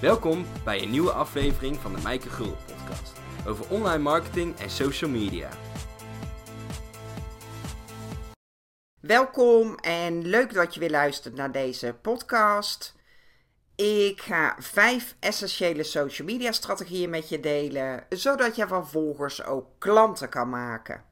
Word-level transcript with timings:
Welkom 0.00 0.46
bij 0.64 0.82
een 0.82 0.90
nieuwe 0.90 1.12
aflevering 1.12 1.76
van 1.76 1.94
de 1.94 2.02
Mijke 2.02 2.28
Gul 2.28 2.56
podcast 2.66 3.12
over 3.46 3.70
online 3.70 4.02
marketing 4.02 4.58
en 4.58 4.70
social 4.70 5.10
media. 5.10 5.48
Welkom 9.00 9.74
en 9.74 10.26
leuk 10.26 10.54
dat 10.54 10.74
je 10.74 10.80
weer 10.80 10.90
luistert 10.90 11.34
naar 11.34 11.52
deze 11.52 11.96
podcast. 12.02 12.94
Ik 13.76 14.20
ga 14.20 14.56
vijf 14.58 15.16
essentiële 15.18 15.82
social 15.82 16.26
media 16.26 16.52
strategieën 16.52 17.10
met 17.10 17.28
je 17.28 17.40
delen, 17.40 18.06
zodat 18.08 18.56
je 18.56 18.66
van 18.66 18.88
volgers 18.88 19.44
ook 19.44 19.66
klanten 19.78 20.28
kan 20.28 20.48
maken. 20.48 21.04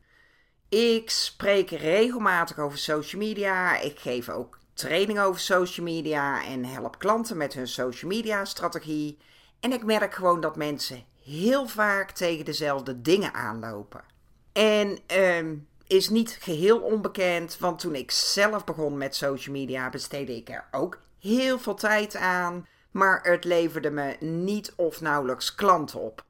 Ik 0.69 1.11
spreek 1.11 1.71
regelmatig 1.71 2.59
over 2.59 2.79
social 2.79 3.21
media. 3.21 3.81
Ik 3.81 3.99
geef 3.99 4.29
ook 4.29 4.59
training 4.79 5.21
over 5.21 5.41
social 5.41 5.87
media 5.87 6.45
en 6.45 6.65
help 6.65 6.99
klanten 6.99 7.37
met 7.37 7.55
hun 7.55 7.69
social 7.69 8.11
media 8.11 8.45
strategie. 8.45 9.19
En 9.61 9.73
ik 9.73 9.85
merk 9.85 10.15
gewoon 10.15 10.41
dat 10.41 10.57
mensen 10.57 11.05
heel 11.23 11.69
vaak 11.69 12.11
tegen 12.11 12.45
dezelfde 12.45 13.01
dingen 13.01 13.35
aanlopen. 13.35 14.05
En 14.53 14.99
uh, 15.17 15.59
is 15.87 16.09
niet 16.09 16.39
geheel 16.41 16.79
onbekend, 16.81 17.59
want 17.59 17.79
toen 17.79 17.95
ik 17.95 18.11
zelf 18.11 18.65
begon 18.65 18.97
met 18.97 19.17
social 19.17 19.55
media 19.55 19.91
besteedde 19.91 20.37
ik 20.37 20.49
er 20.49 20.69
ook 20.71 21.01
heel 21.21 21.59
veel 21.59 21.75
tijd 21.75 22.17
aan, 22.17 22.67
maar 22.91 23.23
het 23.23 23.45
leverde 23.45 23.91
me 23.91 24.17
niet 24.21 24.73
of 24.77 25.01
nauwelijks 25.01 25.55
klanten 25.55 26.01
op. 26.01 26.25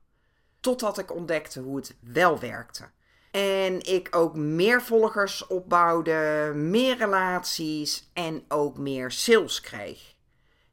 Totdat 0.60 0.98
ik 0.98 1.14
ontdekte 1.14 1.60
hoe 1.60 1.76
het 1.76 1.96
wel 2.00 2.38
werkte. 2.38 2.88
En 3.30 3.80
ik 3.80 4.08
ook 4.10 4.36
meer 4.36 4.82
volgers 4.82 5.46
opbouwde, 5.46 6.52
meer 6.54 6.96
relaties 6.96 8.10
en 8.12 8.44
ook 8.48 8.78
meer 8.78 9.10
sales 9.10 9.60
kreeg. 9.60 10.14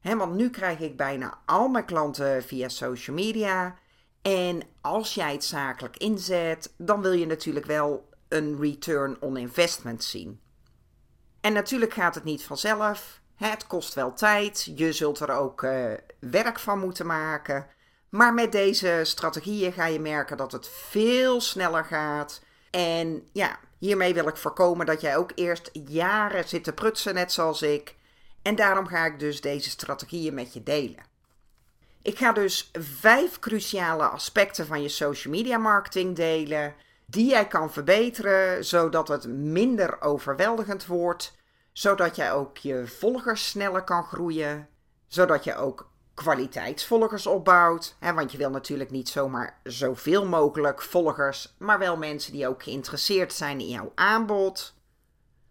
want 0.02 0.36
nu 0.36 0.50
krijg 0.50 0.80
ik 0.80 0.98
bijna 0.98 1.40
al 1.46 1.68
mijn 1.68 1.86
klanten 1.86 2.44
via 2.44 2.70
social 2.70 3.16
media. 3.16 3.76
En 4.22 4.62
als 4.82 5.14
jij 5.14 5.32
het 5.32 5.44
zakelijk 5.44 5.98
inzet, 5.98 6.74
dan 6.78 7.02
wil 7.02 7.12
je 7.12 7.26
natuurlijk 7.26 7.66
wel 7.66 8.10
een 8.28 8.60
return 8.60 9.22
on 9.22 9.38
investment 9.38 10.04
zien. 10.04 10.40
En 11.42 11.54
natuurlijk 11.54 11.94
gaat 11.94 12.16
het 12.16 12.24
niet 12.24 12.44
vanzelf. 12.44 13.22
Het 13.36 13.68
kost 13.68 13.94
wel 13.94 14.14
tijd. 14.14 14.72
Je 14.76 14.94
zult 14.94 15.20
er 15.20 15.32
ook 15.32 15.62
uh, 15.62 15.94
werk 16.20 16.60
van 16.60 16.80
moeten 16.80 17.06
maken. 17.06 17.68
Maar 18.10 18.34
met 18.34 18.52
deze 18.52 19.00
strategieën 19.04 19.74
ga 19.74 19.86
je 19.86 20.00
merken 20.00 20.38
dat 20.38 20.52
het 20.52 20.68
veel 20.68 21.42
sneller 21.42 21.86
gaat. 21.86 22.42
En 22.76 23.28
ja, 23.32 23.60
hiermee 23.78 24.14
wil 24.14 24.28
ik 24.28 24.38
voorkomen 24.38 24.86
dat 24.86 25.02
jij 25.02 25.18
ook 25.18 25.32
eerst 25.36 25.70
jaren 25.74 26.48
zit 26.48 26.64
te 26.64 26.74
prutsen, 26.74 27.14
net 27.14 27.32
zoals 27.32 27.62
ik. 27.62 27.96
En 28.42 28.56
daarom 28.56 28.88
ga 28.88 29.06
ik 29.06 29.20
dus 29.20 29.42
deze 29.42 29.70
strategieën 29.70 30.34
met 30.34 30.54
je 30.54 30.64
delen. 30.64 31.04
Ik 32.02 32.18
ga 32.18 32.32
dus 32.32 32.72
vijf 32.74 33.40
cruciale 33.40 34.04
aspecten 34.04 34.66
van 34.66 34.82
je 34.82 34.90
social 34.90 35.34
media 35.34 35.58
marketing 35.58 36.16
delen, 36.16 36.76
die 37.06 37.30
jij 37.30 37.48
kan 37.48 37.72
verbeteren, 37.72 38.66
zodat 38.66 39.08
het 39.08 39.28
minder 39.28 40.02
overweldigend 40.02 40.86
wordt, 40.86 41.38
zodat 41.72 42.16
jij 42.16 42.34
ook 42.34 42.58
je 42.58 42.88
volgers 42.88 43.50
sneller 43.50 43.84
kan 43.84 44.04
groeien, 44.04 44.68
zodat 45.08 45.44
je 45.44 45.56
ook 45.56 45.90
kwaliteitsvolgers 46.16 47.28
opbouwt. 47.28 47.96
Hè, 48.00 48.14
want 48.14 48.32
je 48.32 48.38
wil 48.38 48.50
natuurlijk 48.50 48.92
niet 48.92 49.10
zomaar 49.10 49.60
zoveel 49.64 50.26
mogelijk 50.26 50.82
volgers, 50.82 51.56
maar 51.58 51.80
wel 51.80 51.98
mensen 51.98 52.32
die 52.32 52.48
ook 52.48 52.64
geïnteresseerd 52.64 53.34
zijn 53.34 53.60
in 53.60 53.68
jouw 53.68 53.92
aanbod. 53.96 54.74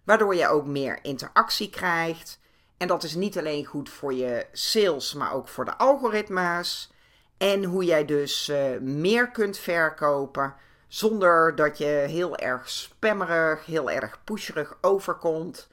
Waardoor 0.04 0.34
je 0.34 0.48
ook 0.48 0.66
meer 0.66 0.98
interactie 1.02 1.70
krijgt. 1.70 2.40
En 2.76 2.88
dat 2.88 3.02
is 3.02 3.14
niet 3.14 3.38
alleen 3.38 3.64
goed 3.64 3.88
voor 3.88 4.14
je 4.14 4.46
sales, 4.52 5.14
maar 5.14 5.32
ook 5.32 5.48
voor 5.48 5.64
de 5.64 5.76
algoritmes. 5.76 6.92
En 7.36 7.64
hoe 7.64 7.84
jij 7.84 8.04
dus 8.04 8.48
uh, 8.48 8.78
meer 8.80 9.30
kunt 9.30 9.58
verkopen 9.58 10.54
zonder 10.88 11.54
dat 11.54 11.78
je 11.78 11.84
heel 11.84 12.36
erg 12.36 12.68
spammerig, 12.70 13.66
heel 13.66 13.90
erg 13.90 14.24
pusherig 14.24 14.78
overkomt. 14.80 15.68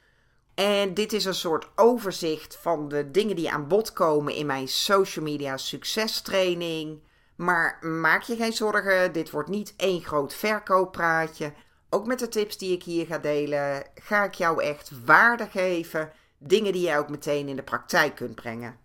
En 0.54 0.94
dit 0.94 1.12
is 1.12 1.24
een 1.24 1.34
soort 1.34 1.68
overzicht 1.76 2.56
van 2.56 2.88
de 2.88 3.10
dingen 3.10 3.36
die 3.36 3.50
aan 3.50 3.68
bod 3.68 3.92
komen 3.92 4.34
in 4.34 4.46
mijn 4.46 4.68
social 4.68 5.24
media 5.24 5.56
succestraining. 5.56 7.00
Maar 7.36 7.78
maak 7.80 8.22
je 8.22 8.36
geen 8.36 8.52
zorgen, 8.52 9.12
dit 9.12 9.30
wordt 9.30 9.48
niet 9.48 9.74
één 9.76 10.02
groot 10.02 10.34
verkooppraatje. 10.34 11.52
Ook 11.90 12.06
met 12.06 12.18
de 12.18 12.28
tips 12.28 12.58
die 12.58 12.72
ik 12.72 12.82
hier 12.82 13.06
ga 13.06 13.18
delen, 13.18 13.84
ga 13.94 14.24
ik 14.24 14.34
jou 14.34 14.62
echt 14.62 14.90
waarde 15.04 15.48
geven. 15.50 16.12
Dingen 16.38 16.72
die 16.72 16.82
jij 16.82 16.98
ook 16.98 17.08
meteen 17.08 17.48
in 17.48 17.56
de 17.56 17.62
praktijk 17.62 18.14
kunt 18.14 18.34
brengen. 18.34 18.78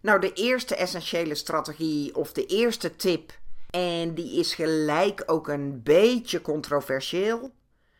Nou, 0.00 0.20
de 0.20 0.32
eerste 0.32 0.76
essentiële 0.76 1.34
strategie 1.34 2.16
of 2.16 2.32
de 2.32 2.46
eerste 2.46 2.96
tip, 2.96 3.38
en 3.70 4.14
die 4.14 4.38
is 4.38 4.54
gelijk 4.54 5.22
ook 5.26 5.48
een 5.48 5.82
beetje 5.82 6.40
controversieel. 6.40 7.50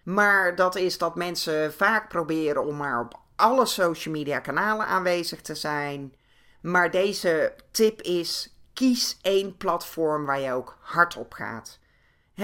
Maar 0.06 0.54
dat 0.54 0.76
is 0.76 0.98
dat 0.98 1.14
mensen 1.14 1.72
vaak 1.72 2.08
proberen 2.08 2.66
om 2.66 2.76
maar 2.76 3.00
op 3.00 3.20
alle 3.36 3.66
social 3.66 4.14
media 4.14 4.38
kanalen 4.38 4.86
aanwezig 4.86 5.40
te 5.40 5.54
zijn. 5.54 6.14
Maar 6.60 6.90
deze 6.90 7.54
tip 7.70 8.02
is: 8.02 8.56
kies 8.72 9.18
één 9.22 9.56
platform 9.56 10.24
waar 10.24 10.40
je 10.40 10.52
ook 10.52 10.76
hard 10.80 11.16
op 11.16 11.32
gaat. 11.32 11.78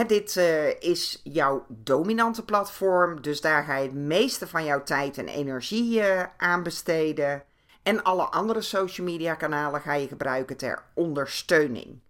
dit 0.06 0.36
uh, 0.36 0.80
is 0.80 1.20
jouw 1.24 1.64
dominante 1.68 2.44
platform, 2.44 3.20
dus 3.20 3.40
daar 3.40 3.64
ga 3.64 3.76
je 3.76 3.84
het 3.88 3.94
meeste 3.94 4.46
van 4.46 4.64
jouw 4.64 4.82
tijd 4.82 5.18
en 5.18 5.28
energie 5.28 6.00
uh, 6.00 6.22
aan 6.36 6.62
besteden. 6.62 7.42
En 7.82 8.02
alle 8.02 8.24
andere 8.24 8.60
social 8.60 9.06
media 9.06 9.34
kanalen 9.34 9.80
ga 9.80 9.94
je 9.94 10.08
gebruiken 10.08 10.56
ter 10.56 10.82
ondersteuning. 10.94 12.00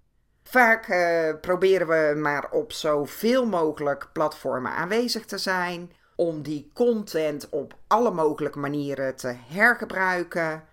Vaak 0.52 0.88
uh, 0.88 1.34
proberen 1.40 1.86
we 1.88 2.20
maar 2.20 2.50
op 2.50 2.72
zoveel 2.72 3.46
mogelijk 3.46 4.08
platformen 4.12 4.72
aanwezig 4.72 5.24
te 5.24 5.38
zijn. 5.38 5.92
Om 6.16 6.42
die 6.42 6.70
content 6.74 7.48
op 7.48 7.74
alle 7.86 8.10
mogelijke 8.10 8.58
manieren 8.58 9.16
te 9.16 9.34
hergebruiken. 9.46 10.64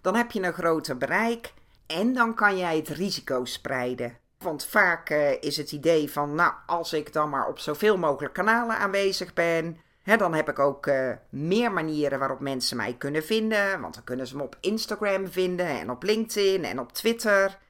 Dan 0.00 0.14
heb 0.14 0.30
je 0.30 0.42
een 0.42 0.52
groter 0.52 0.96
bereik 0.96 1.52
en 1.86 2.12
dan 2.12 2.34
kan 2.34 2.58
jij 2.58 2.76
het 2.76 2.88
risico 2.88 3.44
spreiden. 3.44 4.18
Want 4.38 4.64
vaak 4.64 5.10
uh, 5.10 5.42
is 5.42 5.56
het 5.56 5.72
idee 5.72 6.10
van, 6.10 6.34
nou, 6.34 6.52
als 6.66 6.92
ik 6.92 7.12
dan 7.12 7.30
maar 7.30 7.48
op 7.48 7.58
zoveel 7.58 7.98
mogelijk 7.98 8.34
kanalen 8.34 8.76
aanwezig 8.76 9.32
ben, 9.32 9.76
hè, 10.02 10.16
dan 10.16 10.34
heb 10.34 10.48
ik 10.48 10.58
ook 10.58 10.86
uh, 10.86 11.10
meer 11.28 11.72
manieren 11.72 12.18
waarop 12.18 12.40
mensen 12.40 12.76
mij 12.76 12.94
kunnen 12.98 13.24
vinden. 13.24 13.80
Want 13.80 13.94
dan 13.94 14.04
kunnen 14.04 14.26
ze 14.26 14.36
me 14.36 14.42
op 14.42 14.56
Instagram 14.60 15.28
vinden 15.28 15.66
en 15.66 15.90
op 15.90 16.02
LinkedIn 16.02 16.64
en 16.64 16.80
op 16.80 16.92
Twitter. 16.92 17.62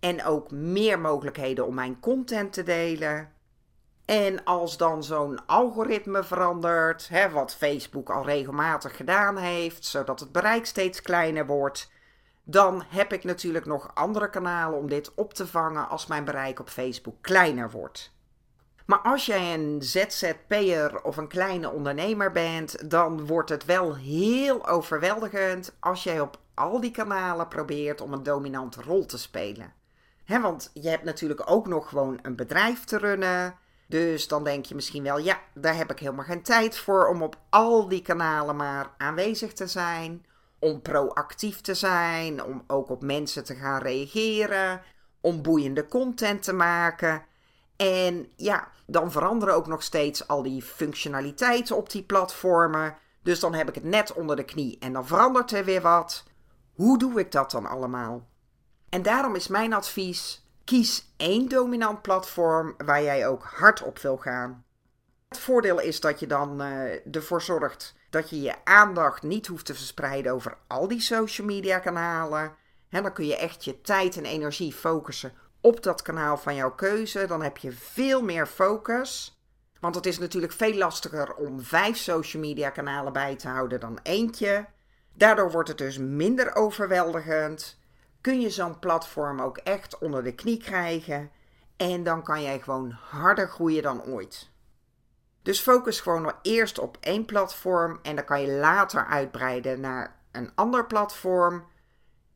En 0.00 0.24
ook 0.24 0.50
meer 0.50 0.98
mogelijkheden 0.98 1.66
om 1.66 1.74
mijn 1.74 2.00
content 2.00 2.52
te 2.52 2.62
delen. 2.62 3.32
En 4.04 4.44
als 4.44 4.76
dan 4.76 5.04
zo'n 5.04 5.46
algoritme 5.46 6.24
verandert, 6.24 7.08
hè, 7.08 7.30
wat 7.30 7.54
Facebook 7.54 8.10
al 8.10 8.24
regelmatig 8.24 8.96
gedaan 8.96 9.36
heeft, 9.36 9.84
zodat 9.84 10.20
het 10.20 10.32
bereik 10.32 10.66
steeds 10.66 11.02
kleiner 11.02 11.46
wordt, 11.46 11.90
dan 12.44 12.84
heb 12.88 13.12
ik 13.12 13.24
natuurlijk 13.24 13.66
nog 13.66 13.90
andere 13.94 14.30
kanalen 14.30 14.78
om 14.78 14.88
dit 14.88 15.14
op 15.14 15.34
te 15.34 15.46
vangen 15.46 15.88
als 15.88 16.06
mijn 16.06 16.24
bereik 16.24 16.60
op 16.60 16.68
Facebook 16.68 17.16
kleiner 17.20 17.70
wordt. 17.70 18.12
Maar 18.86 18.98
als 18.98 19.26
jij 19.26 19.54
een 19.54 19.82
ZZP'er 19.82 21.02
of 21.02 21.16
een 21.16 21.28
kleine 21.28 21.70
ondernemer 21.70 22.32
bent, 22.32 22.90
dan 22.90 23.26
wordt 23.26 23.50
het 23.50 23.64
wel 23.64 23.96
heel 23.96 24.68
overweldigend 24.68 25.76
als 25.80 26.02
jij 26.02 26.20
op 26.20 26.38
al 26.54 26.80
die 26.80 26.90
kanalen 26.90 27.48
probeert 27.48 28.00
om 28.00 28.12
een 28.12 28.22
dominante 28.22 28.82
rol 28.82 29.06
te 29.06 29.18
spelen 29.18 29.77
want 30.36 30.70
je 30.72 30.88
hebt 30.88 31.04
natuurlijk 31.04 31.50
ook 31.50 31.66
nog 31.66 31.88
gewoon 31.88 32.18
een 32.22 32.36
bedrijf 32.36 32.84
te 32.84 32.98
runnen. 32.98 33.54
Dus 33.86 34.28
dan 34.28 34.44
denk 34.44 34.64
je 34.64 34.74
misschien 34.74 35.02
wel, 35.02 35.18
ja, 35.18 35.40
daar 35.54 35.76
heb 35.76 35.90
ik 35.90 35.98
helemaal 35.98 36.24
geen 36.24 36.42
tijd 36.42 36.78
voor 36.78 37.06
om 37.06 37.22
op 37.22 37.38
al 37.50 37.88
die 37.88 38.02
kanalen 38.02 38.56
maar 38.56 38.94
aanwezig 38.96 39.52
te 39.52 39.66
zijn. 39.66 40.26
Om 40.58 40.82
proactief 40.82 41.60
te 41.60 41.74
zijn, 41.74 42.44
om 42.44 42.64
ook 42.66 42.90
op 42.90 43.02
mensen 43.02 43.44
te 43.44 43.54
gaan 43.54 43.82
reageren, 43.82 44.82
om 45.20 45.42
boeiende 45.42 45.88
content 45.88 46.42
te 46.42 46.52
maken. 46.52 47.22
En 47.76 48.32
ja, 48.36 48.68
dan 48.86 49.12
veranderen 49.12 49.54
ook 49.54 49.66
nog 49.66 49.82
steeds 49.82 50.28
al 50.28 50.42
die 50.42 50.62
functionaliteiten 50.62 51.76
op 51.76 51.90
die 51.90 52.02
platformen. 52.02 52.96
Dus 53.22 53.40
dan 53.40 53.54
heb 53.54 53.68
ik 53.68 53.74
het 53.74 53.84
net 53.84 54.12
onder 54.12 54.36
de 54.36 54.44
knie 54.44 54.78
en 54.78 54.92
dan 54.92 55.06
verandert 55.06 55.52
er 55.52 55.64
weer 55.64 55.82
wat. 55.82 56.24
Hoe 56.74 56.98
doe 56.98 57.20
ik 57.20 57.32
dat 57.32 57.50
dan 57.50 57.66
allemaal? 57.66 58.27
En 58.88 59.02
daarom 59.02 59.34
is 59.34 59.48
mijn 59.48 59.72
advies: 59.72 60.46
kies 60.64 61.12
één 61.16 61.48
dominant 61.48 62.02
platform 62.02 62.74
waar 62.84 63.02
jij 63.02 63.28
ook 63.28 63.42
hard 63.42 63.82
op 63.82 63.98
wil 63.98 64.16
gaan. 64.16 64.64
Het 65.28 65.38
voordeel 65.38 65.80
is 65.80 66.00
dat 66.00 66.20
je 66.20 66.26
dan 66.26 66.62
uh, 66.62 67.14
ervoor 67.14 67.42
zorgt 67.42 67.94
dat 68.10 68.30
je 68.30 68.40
je 68.40 68.54
aandacht 68.64 69.22
niet 69.22 69.46
hoeft 69.46 69.66
te 69.66 69.74
verspreiden 69.74 70.32
over 70.32 70.56
al 70.66 70.88
die 70.88 71.00
social 71.00 71.46
media 71.46 71.78
kanalen. 71.78 72.54
En 72.88 73.02
dan 73.02 73.12
kun 73.12 73.26
je 73.26 73.36
echt 73.36 73.64
je 73.64 73.80
tijd 73.80 74.16
en 74.16 74.24
energie 74.24 74.72
focussen 74.72 75.32
op 75.60 75.82
dat 75.82 76.02
kanaal 76.02 76.36
van 76.36 76.54
jouw 76.54 76.74
keuze. 76.74 77.26
Dan 77.26 77.42
heb 77.42 77.56
je 77.56 77.72
veel 77.72 78.22
meer 78.22 78.46
focus. 78.46 79.40
Want 79.80 79.94
het 79.94 80.06
is 80.06 80.18
natuurlijk 80.18 80.52
veel 80.52 80.74
lastiger 80.74 81.34
om 81.34 81.62
vijf 81.62 81.96
social 81.96 82.42
media 82.42 82.70
kanalen 82.70 83.12
bij 83.12 83.36
te 83.36 83.48
houden 83.48 83.80
dan 83.80 83.98
eentje. 84.02 84.66
Daardoor 85.14 85.50
wordt 85.50 85.68
het 85.68 85.78
dus 85.78 85.98
minder 85.98 86.54
overweldigend 86.54 87.78
kun 88.20 88.40
je 88.40 88.50
zo'n 88.50 88.78
platform 88.78 89.40
ook 89.40 89.56
echt 89.56 89.98
onder 89.98 90.24
de 90.24 90.34
knie 90.34 90.58
krijgen. 90.58 91.30
En 91.76 92.02
dan 92.02 92.22
kan 92.22 92.42
jij 92.42 92.60
gewoon 92.60 92.90
harder 92.90 93.48
groeien 93.48 93.82
dan 93.82 94.02
ooit. 94.02 94.50
Dus 95.42 95.60
focus 95.60 96.00
gewoon 96.00 96.32
eerst 96.42 96.78
op 96.78 96.96
één 97.00 97.24
platform 97.24 97.98
en 98.02 98.16
dan 98.16 98.24
kan 98.24 98.40
je 98.40 98.52
later 98.52 99.06
uitbreiden 99.06 99.80
naar 99.80 100.20
een 100.32 100.50
ander 100.54 100.86
platform. 100.86 101.66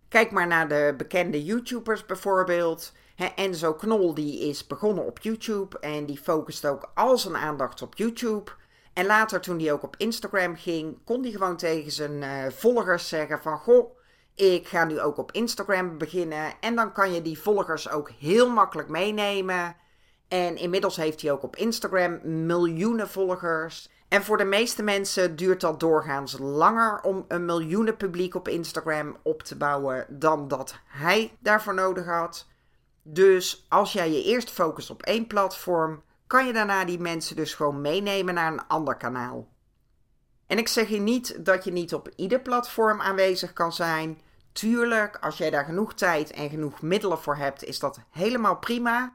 Kijk 0.08 0.31
maar 0.31 0.46
naar 0.46 0.69
de 0.69 0.94
bekende 0.96 1.44
YouTubers 1.44 2.06
bijvoorbeeld. 2.06 2.93
Enzo 3.37 3.75
Knol 3.75 4.14
die 4.14 4.49
is 4.49 4.67
begonnen 4.67 5.06
op 5.06 5.19
YouTube 5.19 5.79
en 5.79 6.06
die 6.06 6.19
focust 6.19 6.67
ook 6.67 6.90
al 6.94 7.19
zijn 7.19 7.37
aandacht 7.37 7.82
op 7.82 7.94
YouTube. 7.94 8.50
En 8.93 9.06
later 9.06 9.40
toen 9.40 9.58
hij 9.58 9.73
ook 9.73 9.82
op 9.82 9.96
Instagram 9.96 10.56
ging, 10.56 10.99
kon 11.05 11.23
hij 11.23 11.31
gewoon 11.31 11.56
tegen 11.56 11.93
zijn 11.93 12.23
uh, 12.23 12.52
volgers 12.52 13.08
zeggen 13.08 13.43
van... 13.43 13.58
Goh, 13.58 13.96
ik 14.34 14.69
ga 14.69 14.84
nu 14.84 15.00
ook 15.00 15.17
op 15.17 15.32
Instagram 15.32 15.99
beginnen. 15.99 16.52
En 16.61 16.75
dan 16.75 16.93
kan 16.93 17.12
je 17.12 17.23
die 17.23 17.38
volgers 17.38 17.90
ook 17.90 18.11
heel 18.11 18.50
makkelijk 18.50 18.88
meenemen. 18.88 19.76
En 20.29 20.56
inmiddels 20.56 20.96
heeft 20.96 21.23
hij 21.23 21.32
ook 21.32 21.43
op 21.43 21.56
Instagram 21.56 22.20
miljoenen 22.46 23.08
volgers. 23.08 23.90
En 24.08 24.23
voor 24.23 24.37
de 24.37 24.44
meeste 24.44 24.82
mensen 24.82 25.37
duurt 25.37 25.61
dat 25.61 25.81
doorgaans 25.81 26.38
langer 26.38 27.00
om 27.02 27.25
een 27.29 27.44
miljoenen 27.44 27.96
publiek 27.96 28.34
op 28.34 28.49
Instagram 28.49 29.17
op 29.23 29.43
te 29.43 29.56
bouwen 29.56 30.06
dan 30.08 30.49
dat 30.49 30.75
hij 30.87 31.37
daarvoor 31.40 31.75
nodig 31.75 32.06
had. 32.06 32.46
Dus 33.02 33.67
als 33.69 33.93
jij 33.93 34.11
je 34.11 34.23
eerst 34.23 34.50
focust 34.50 34.90
op 34.90 35.02
één 35.02 35.26
platform, 35.26 36.02
kan 36.26 36.46
je 36.46 36.52
daarna 36.52 36.84
die 36.84 36.99
mensen 36.99 37.37
dus 37.37 37.55
gewoon 37.55 37.81
meenemen 37.81 38.34
naar 38.34 38.52
een 38.52 38.67
ander 38.67 38.96
kanaal. 38.96 39.52
En 40.53 40.59
ik 40.59 40.69
zeg 40.69 40.89
je 40.89 41.01
niet 41.01 41.45
dat 41.45 41.65
je 41.65 41.73
niet 41.73 41.95
op 41.95 42.11
ieder 42.17 42.41
platform 42.41 43.01
aanwezig 43.01 43.53
kan 43.53 43.73
zijn. 43.73 44.21
Tuurlijk, 44.53 45.17
als 45.17 45.39
jij 45.39 45.51
daar 45.51 45.65
genoeg 45.65 45.95
tijd 45.95 46.31
en 46.31 46.51
genoeg 46.51 46.83
middelen 46.83 47.19
voor 47.19 47.37
hebt, 47.37 47.65
is 47.65 47.79
dat 47.79 48.01
helemaal 48.11 48.57
prima. 48.57 49.15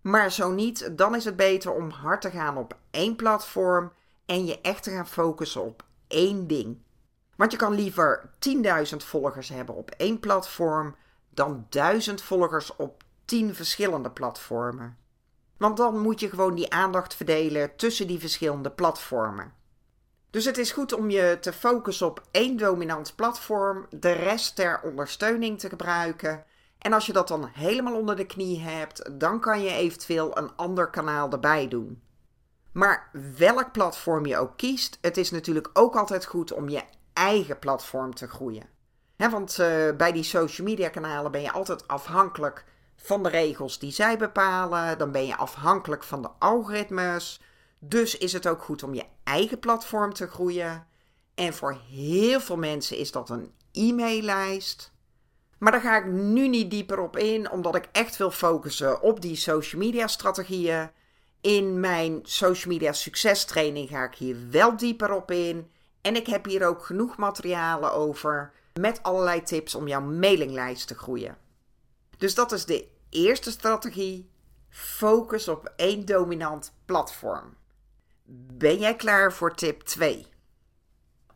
Maar 0.00 0.32
zo 0.32 0.50
niet, 0.50 0.98
dan 0.98 1.14
is 1.14 1.24
het 1.24 1.36
beter 1.36 1.72
om 1.72 1.90
hard 1.90 2.20
te 2.20 2.30
gaan 2.30 2.56
op 2.56 2.76
één 2.90 3.16
platform 3.16 3.92
en 4.26 4.46
je 4.46 4.60
echt 4.60 4.82
te 4.82 4.90
gaan 4.90 5.08
focussen 5.08 5.62
op 5.62 5.84
één 6.08 6.46
ding. 6.46 6.82
Want 7.36 7.52
je 7.52 7.58
kan 7.58 7.74
liever 7.74 8.30
10.000 8.90 8.96
volgers 8.96 9.48
hebben 9.48 9.74
op 9.74 9.90
één 9.90 10.20
platform 10.20 10.96
dan 11.30 11.66
1000 11.68 12.22
volgers 12.22 12.76
op 12.76 13.02
10 13.24 13.54
verschillende 13.54 14.10
platformen. 14.10 14.96
Want 15.56 15.76
dan 15.76 15.98
moet 15.98 16.20
je 16.20 16.28
gewoon 16.28 16.54
die 16.54 16.72
aandacht 16.72 17.14
verdelen 17.14 17.76
tussen 17.76 18.06
die 18.06 18.18
verschillende 18.18 18.70
platformen. 18.70 19.64
Dus 20.36 20.44
het 20.44 20.58
is 20.58 20.72
goed 20.72 20.92
om 20.92 21.10
je 21.10 21.38
te 21.40 21.52
focussen 21.52 22.06
op 22.06 22.22
één 22.30 22.56
dominant 22.56 23.14
platform, 23.14 23.86
de 23.90 24.12
rest 24.12 24.56
ter 24.56 24.80
ondersteuning 24.82 25.58
te 25.58 25.68
gebruiken. 25.68 26.44
En 26.78 26.92
als 26.92 27.06
je 27.06 27.12
dat 27.12 27.28
dan 27.28 27.50
helemaal 27.52 27.96
onder 27.96 28.16
de 28.16 28.26
knie 28.26 28.60
hebt, 28.60 29.20
dan 29.20 29.40
kan 29.40 29.62
je 29.62 29.70
eventueel 29.70 30.38
een 30.38 30.56
ander 30.56 30.90
kanaal 30.90 31.30
erbij 31.30 31.68
doen. 31.68 32.02
Maar 32.72 33.10
welk 33.36 33.72
platform 33.72 34.26
je 34.26 34.38
ook 34.38 34.56
kiest, 34.56 34.98
het 35.00 35.16
is 35.16 35.30
natuurlijk 35.30 35.70
ook 35.72 35.96
altijd 35.96 36.26
goed 36.26 36.52
om 36.52 36.68
je 36.68 36.82
eigen 37.12 37.58
platform 37.58 38.14
te 38.14 38.28
groeien. 38.28 38.68
want 39.16 39.58
uh, 39.58 39.66
bij 39.96 40.12
die 40.12 40.22
social 40.22 40.66
media 40.66 40.88
kanalen 40.88 41.32
ben 41.32 41.42
je 41.42 41.52
altijd 41.52 41.88
afhankelijk 41.88 42.64
van 42.96 43.22
de 43.22 43.28
regels 43.28 43.78
die 43.78 43.92
zij 43.92 44.18
bepalen. 44.18 44.98
Dan 44.98 45.12
ben 45.12 45.26
je 45.26 45.36
afhankelijk 45.36 46.02
van 46.02 46.22
de 46.22 46.30
algoritmes. 46.38 47.40
Dus 47.88 48.18
is 48.18 48.32
het 48.32 48.46
ook 48.46 48.62
goed 48.62 48.82
om 48.82 48.94
je 48.94 49.04
eigen 49.24 49.58
platform 49.58 50.12
te 50.12 50.26
groeien. 50.26 50.86
En 51.34 51.54
voor 51.54 51.78
heel 51.90 52.40
veel 52.40 52.56
mensen 52.56 52.96
is 52.96 53.12
dat 53.12 53.30
een 53.30 53.52
e-maillijst. 53.72 54.92
Maar 55.58 55.72
daar 55.72 55.80
ga 55.80 55.96
ik 55.96 56.06
nu 56.06 56.48
niet 56.48 56.70
dieper 56.70 56.98
op 56.98 57.16
in, 57.16 57.50
omdat 57.50 57.74
ik 57.74 57.88
echt 57.92 58.16
wil 58.16 58.30
focussen 58.30 59.00
op 59.02 59.20
die 59.20 59.36
social 59.36 59.80
media 59.80 60.06
strategieën. 60.06 60.90
In 61.40 61.80
mijn 61.80 62.20
social 62.22 62.72
media 62.72 62.92
succestraining 62.92 63.88
ga 63.88 64.04
ik 64.04 64.14
hier 64.14 64.36
wel 64.50 64.76
dieper 64.76 65.12
op 65.12 65.30
in. 65.30 65.70
En 66.00 66.16
ik 66.16 66.26
heb 66.26 66.44
hier 66.44 66.66
ook 66.66 66.84
genoeg 66.84 67.16
materialen 67.16 67.92
over 67.92 68.52
met 68.80 69.02
allerlei 69.02 69.42
tips 69.42 69.74
om 69.74 69.88
jouw 69.88 70.00
mailinglijst 70.00 70.86
te 70.86 70.94
groeien. 70.94 71.36
Dus 72.16 72.34
dat 72.34 72.52
is 72.52 72.64
de 72.64 72.88
eerste 73.10 73.50
strategie. 73.50 74.30
Focus 74.68 75.48
op 75.48 75.72
één 75.76 76.04
dominant 76.04 76.72
platform. 76.84 77.56
Ben 78.28 78.78
jij 78.78 78.96
klaar 78.96 79.32
voor 79.32 79.54
tip 79.54 79.80
2? 79.80 80.26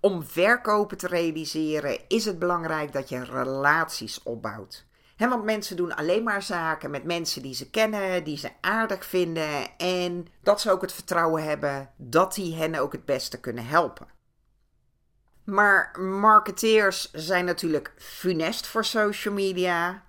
Om 0.00 0.25
verkopen 0.25 0.96
te 0.96 1.06
realiseren 1.06 1.98
is 2.08 2.25
het 2.25 2.38
belangrijk 2.38 2.92
dat 2.92 3.08
je 3.08 3.25
relaties 3.25 4.22
opbouwt. 4.22 4.87
want 5.16 5.44
mensen 5.44 5.76
doen 5.76 5.96
alleen 5.96 6.22
maar 6.22 6.42
zaken 6.42 6.90
met 6.90 7.04
mensen 7.04 7.42
die 7.42 7.54
ze 7.54 7.70
kennen, 7.70 8.25
die 8.25 8.37
ze 8.38 8.50
aardig 8.60 9.04
vinden 9.04 9.76
en 9.78 10.26
dat 10.42 10.60
ze 10.60 10.70
ook 10.70 10.81
het 10.81 10.92
vertrouwen 10.92 11.44
hebben 11.44 11.90
dat 11.96 12.34
die 12.34 12.54
hen 12.54 12.75
ook 12.75 12.92
het 12.92 13.04
beste 13.04 13.40
kunnen 13.40 13.66
helpen. 13.66 14.06
Maar 15.44 16.00
marketeers 16.00 17.10
zijn 17.12 17.44
natuurlijk 17.44 17.92
funest 17.96 18.66
voor 18.66 18.84
social 18.84 19.34
media. 19.34 20.02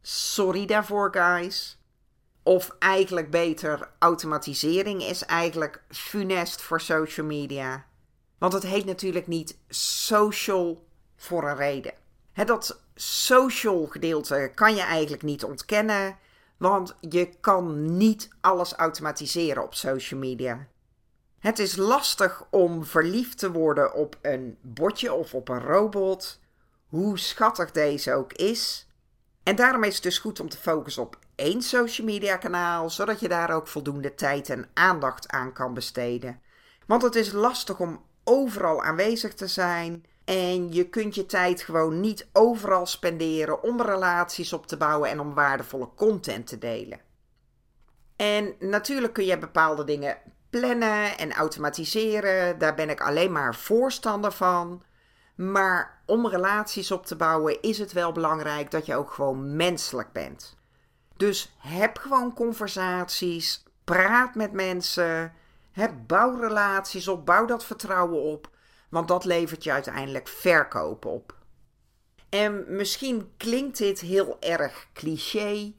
Sorry 0.00 0.66
daarvoor, 0.66 1.12
guys. 1.12 1.77
Of 2.48 2.76
eigenlijk 2.78 3.30
beter, 3.30 3.90
automatisering 3.98 5.02
is 5.02 5.24
eigenlijk 5.24 5.82
funest 5.88 6.62
voor 6.62 6.80
social 6.80 7.26
media. 7.26 7.84
Want 8.38 8.52
het 8.52 8.62
heet 8.62 8.84
natuurlijk 8.84 9.26
niet 9.26 9.58
social 9.68 10.86
voor 11.16 11.48
een 11.48 11.56
reden. 11.56 11.92
dat 12.34 12.82
social 12.94 13.86
gedeelte 13.86 14.50
kan 14.54 14.74
je 14.74 14.82
eigenlijk 14.82 15.22
niet 15.22 15.44
ontkennen, 15.44 16.16
want 16.56 16.96
je 17.00 17.28
kan 17.40 17.96
niet 17.96 18.28
alles 18.40 18.72
automatiseren 18.72 19.62
op 19.62 19.74
social 19.74 20.20
media. 20.20 20.66
Het 21.38 21.58
is 21.58 21.76
lastig 21.76 22.44
om 22.50 22.84
verliefd 22.84 23.38
te 23.38 23.52
worden 23.52 23.94
op 23.94 24.18
een 24.22 24.58
botje 24.60 25.12
of 25.12 25.34
op 25.34 25.48
een 25.48 25.62
robot, 25.62 26.40
hoe 26.86 27.18
schattig 27.18 27.70
deze 27.70 28.14
ook 28.14 28.32
is. 28.32 28.86
En 29.42 29.56
daarom 29.56 29.84
is 29.84 29.94
het 29.94 30.02
dus 30.02 30.18
goed 30.18 30.40
om 30.40 30.48
te 30.48 30.58
focussen 30.58 31.02
op 31.02 31.18
één 31.38 31.62
social 31.62 32.06
media 32.06 32.36
kanaal, 32.36 32.90
zodat 32.90 33.20
je 33.20 33.28
daar 33.28 33.50
ook 33.50 33.68
voldoende 33.68 34.14
tijd 34.14 34.50
en 34.50 34.68
aandacht 34.74 35.28
aan 35.28 35.52
kan 35.52 35.74
besteden. 35.74 36.40
Want 36.86 37.02
het 37.02 37.14
is 37.14 37.32
lastig 37.32 37.80
om 37.80 38.04
overal 38.24 38.82
aanwezig 38.82 39.34
te 39.34 39.46
zijn. 39.46 40.04
En 40.24 40.72
je 40.72 40.88
kunt 40.88 41.14
je 41.14 41.26
tijd 41.26 41.62
gewoon 41.62 42.00
niet 42.00 42.28
overal 42.32 42.86
spenderen 42.86 43.62
om 43.62 43.82
relaties 43.82 44.52
op 44.52 44.66
te 44.66 44.76
bouwen 44.76 45.10
en 45.10 45.20
om 45.20 45.34
waardevolle 45.34 45.88
content 45.96 46.46
te 46.46 46.58
delen. 46.58 47.00
En 48.16 48.54
natuurlijk 48.58 49.12
kun 49.12 49.24
je 49.24 49.38
bepaalde 49.38 49.84
dingen 49.84 50.16
plannen 50.50 51.18
en 51.18 51.32
automatiseren. 51.32 52.58
Daar 52.58 52.74
ben 52.74 52.90
ik 52.90 53.00
alleen 53.00 53.32
maar 53.32 53.54
voorstander 53.54 54.32
van. 54.32 54.82
Maar 55.36 56.02
om 56.06 56.28
relaties 56.28 56.90
op 56.90 57.06
te 57.06 57.16
bouwen 57.16 57.62
is 57.62 57.78
het 57.78 57.92
wel 57.92 58.12
belangrijk 58.12 58.70
dat 58.70 58.86
je 58.86 58.96
ook 58.96 59.10
gewoon 59.10 59.56
menselijk 59.56 60.12
bent. 60.12 60.57
Dus 61.18 61.52
heb 61.58 61.98
gewoon 61.98 62.34
conversaties, 62.34 63.64
praat 63.84 64.34
met 64.34 64.52
mensen, 64.52 65.32
heb, 65.72 65.92
bouw 66.06 66.40
relaties 66.40 67.08
op, 67.08 67.26
bouw 67.26 67.44
dat 67.44 67.64
vertrouwen 67.64 68.22
op, 68.22 68.50
want 68.88 69.08
dat 69.08 69.24
levert 69.24 69.64
je 69.64 69.72
uiteindelijk 69.72 70.28
verkoop 70.28 71.04
op. 71.04 71.36
En 72.28 72.64
misschien 72.68 73.32
klinkt 73.36 73.78
dit 73.78 74.00
heel 74.00 74.36
erg 74.40 74.88
cliché, 74.92 75.72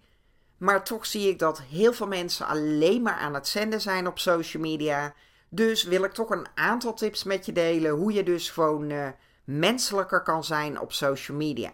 maar 0.58 0.84
toch 0.84 1.05
zie 1.05 1.29
ik 1.29 1.39
dat 1.39 1.62
heel 1.62 1.93
veel 1.93 2.08
mensen 2.08 2.46
alleen 2.46 3.01
maar 3.01 3.17
aan 3.17 3.34
het 3.34 3.48
zenden 3.48 3.81
zijn 3.81 4.08
op 4.08 4.19
social 4.19 4.63
media. 4.63 5.13
Dus 5.50 5.84
wil 5.84 6.03
ik 6.03 6.13
toch 6.13 6.29
een 6.29 6.48
aantal 6.55 6.93
tips 6.93 7.24
met 7.24 7.46
je 7.46 7.51
delen 7.51 7.91
hoe 7.91 8.13
je 8.13 8.24
dus 8.24 8.50
gewoon 8.50 8.89
uh, 8.89 9.08
menselijker 9.43 10.24
kan 10.24 10.43
zijn 10.43 10.79
op 10.79 10.91
social 10.91 11.38
media. 11.38 11.74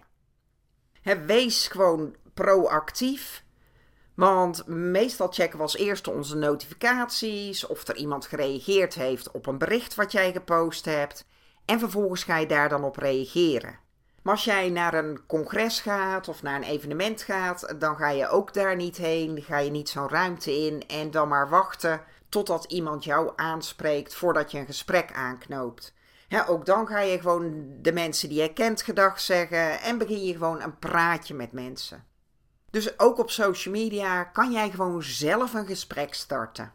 wees 1.26 1.68
gewoon 1.68 2.16
proactief. 2.34 3.44
Want 4.16 4.68
meestal 4.68 5.28
checken 5.32 5.58
we 5.58 5.64
als 5.64 5.78
eerste 5.78 6.12
onze 6.12 6.36
notificaties, 6.36 7.68
of 7.68 7.88
er 7.88 7.96
iemand 7.96 8.26
gereageerd 8.26 8.94
heeft 8.94 9.32
op 9.32 9.48
een 9.48 9.58
bericht 9.58 9.96
wat 9.96 10.12
jij 10.12 10.32
gepost 10.32 10.86
hebt. 10.86 11.26
En 11.66 11.80
vervolgens 11.80 12.24
ga 12.24 12.38
je 12.38 12.48
daar 12.48 12.70
dan 12.70 12.84
op 12.84 12.98
reageren. 12.98 13.80
Maar 14.22 14.34
als 14.34 14.44
jij 14.44 14.70
naar 14.70 14.94
een 14.94 15.26
congres 15.28 15.80
gaat 15.80 16.28
of 16.28 16.42
naar 16.42 16.56
een 16.56 16.64
evenement 16.64 17.22
gaat, 17.22 17.76
dan 17.80 17.96
ga 17.96 18.10
je 18.10 18.30
ook 18.30 18.54
daar 18.54 18.76
niet 18.76 18.98
heen. 18.98 19.42
Ga 19.42 19.58
je 19.58 19.72
niet 19.72 19.90
zo'n 19.90 20.10
ruimte 20.10 20.52
in 20.52 20.88
en 20.88 21.12
dan 21.12 21.28
maar 21.28 21.50
wachten 21.50 22.02
totdat 22.30 22.66
iemand 22.66 23.04
jou 23.04 23.32
aanspreekt 23.36 24.16
voordat 24.16 24.52
je 24.52 24.58
een 24.58 24.66
gesprek 24.66 25.12
aanknoopt. 25.14 25.94
ook 26.48 26.66
dan 26.66 26.88
ga 26.88 27.00
je 27.00 27.20
gewoon 27.20 27.68
de 27.82 27.92
mensen 27.92 28.30
die 28.30 28.42
je 28.42 28.54
kent 28.54 28.82
gedag 28.82 29.20
zeggen 29.20 29.82
en 29.82 29.98
begin 29.98 30.24
je 30.24 30.34
gewoon 30.34 30.62
een 30.62 30.80
praatje 30.80 31.34
met 31.34 31.52
mensen. 31.52 32.06
Dus 32.76 33.00
ook 33.00 33.18
op 33.18 33.32
social 33.32 33.74
media 33.74 34.24
kan 34.24 34.52
jij 34.52 34.70
gewoon 34.70 35.04
zelf 35.04 35.54
een 35.54 35.66
gesprek 35.66 36.14
starten. 36.14 36.72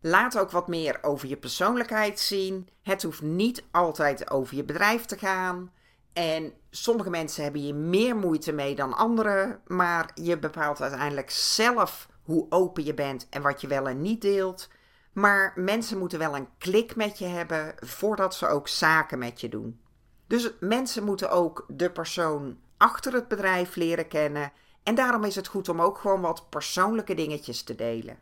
Laat 0.00 0.38
ook 0.38 0.50
wat 0.50 0.68
meer 0.68 0.98
over 1.02 1.28
je 1.28 1.36
persoonlijkheid 1.36 2.20
zien. 2.20 2.68
Het 2.82 3.02
hoeft 3.02 3.22
niet 3.22 3.64
altijd 3.70 4.30
over 4.30 4.56
je 4.56 4.64
bedrijf 4.64 5.04
te 5.04 5.18
gaan. 5.18 5.72
En 6.12 6.52
sommige 6.70 7.10
mensen 7.10 7.42
hebben 7.42 7.60
hier 7.60 7.74
meer 7.74 8.16
moeite 8.16 8.52
mee 8.52 8.74
dan 8.74 8.94
anderen, 8.94 9.60
maar 9.66 10.10
je 10.14 10.38
bepaalt 10.38 10.80
uiteindelijk 10.80 11.30
zelf 11.30 12.08
hoe 12.22 12.46
open 12.48 12.84
je 12.84 12.94
bent 12.94 13.26
en 13.30 13.42
wat 13.42 13.60
je 13.60 13.66
wel 13.66 13.88
en 13.88 14.00
niet 14.00 14.20
deelt. 14.20 14.68
Maar 15.12 15.52
mensen 15.54 15.98
moeten 15.98 16.18
wel 16.18 16.36
een 16.36 16.48
klik 16.58 16.96
met 16.96 17.18
je 17.18 17.26
hebben 17.26 17.74
voordat 17.76 18.34
ze 18.34 18.46
ook 18.46 18.68
zaken 18.68 19.18
met 19.18 19.40
je 19.40 19.48
doen. 19.48 19.80
Dus 20.26 20.50
mensen 20.60 21.04
moeten 21.04 21.30
ook 21.30 21.64
de 21.68 21.90
persoon 21.90 22.58
achter 22.76 23.12
het 23.12 23.28
bedrijf 23.28 23.74
leren 23.74 24.08
kennen. 24.08 24.52
En 24.82 24.94
daarom 24.94 25.24
is 25.24 25.34
het 25.34 25.46
goed 25.46 25.68
om 25.68 25.80
ook 25.80 25.98
gewoon 25.98 26.20
wat 26.20 26.48
persoonlijke 26.48 27.14
dingetjes 27.14 27.62
te 27.62 27.74
delen. 27.74 28.18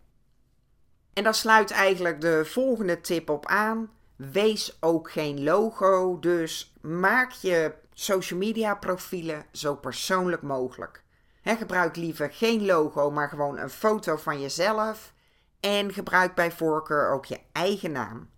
En 1.12 1.23
daar 1.23 1.35
sluit 1.35 1.71
eigenlijk 1.71 2.21
de 2.21 2.45
volgende 2.45 3.00
tip 3.00 3.31
op 3.31 3.47
aan. 3.47 3.90
Wees 4.17 4.76
ook 4.81 5.11
geen 5.11 5.43
logo, 5.43 6.19
dus 6.19 6.75
maak 6.81 7.31
je 7.31 7.75
social 7.93 8.38
media 8.38 8.75
profielen 8.75 9.45
zo 9.52 9.75
persoonlijk 9.75 10.43
mogelijk. 10.43 11.02
gebruik 11.43 11.97
liever 11.97 12.33
geen 12.33 12.67
logo, 12.67 13.11
maar 13.11 13.29
gewoon 13.29 13.59
een 13.59 13.71
foto 13.71 14.17
van 14.17 14.40
jezelf. 14.40 15.12
En 15.61 15.93
gebruik 15.93 16.35
bij 16.35 16.52
voorkeur 16.52 17.11
ook 17.11 17.25
je 17.25 17.40
eigen 17.52 17.93
naam. 17.93 18.31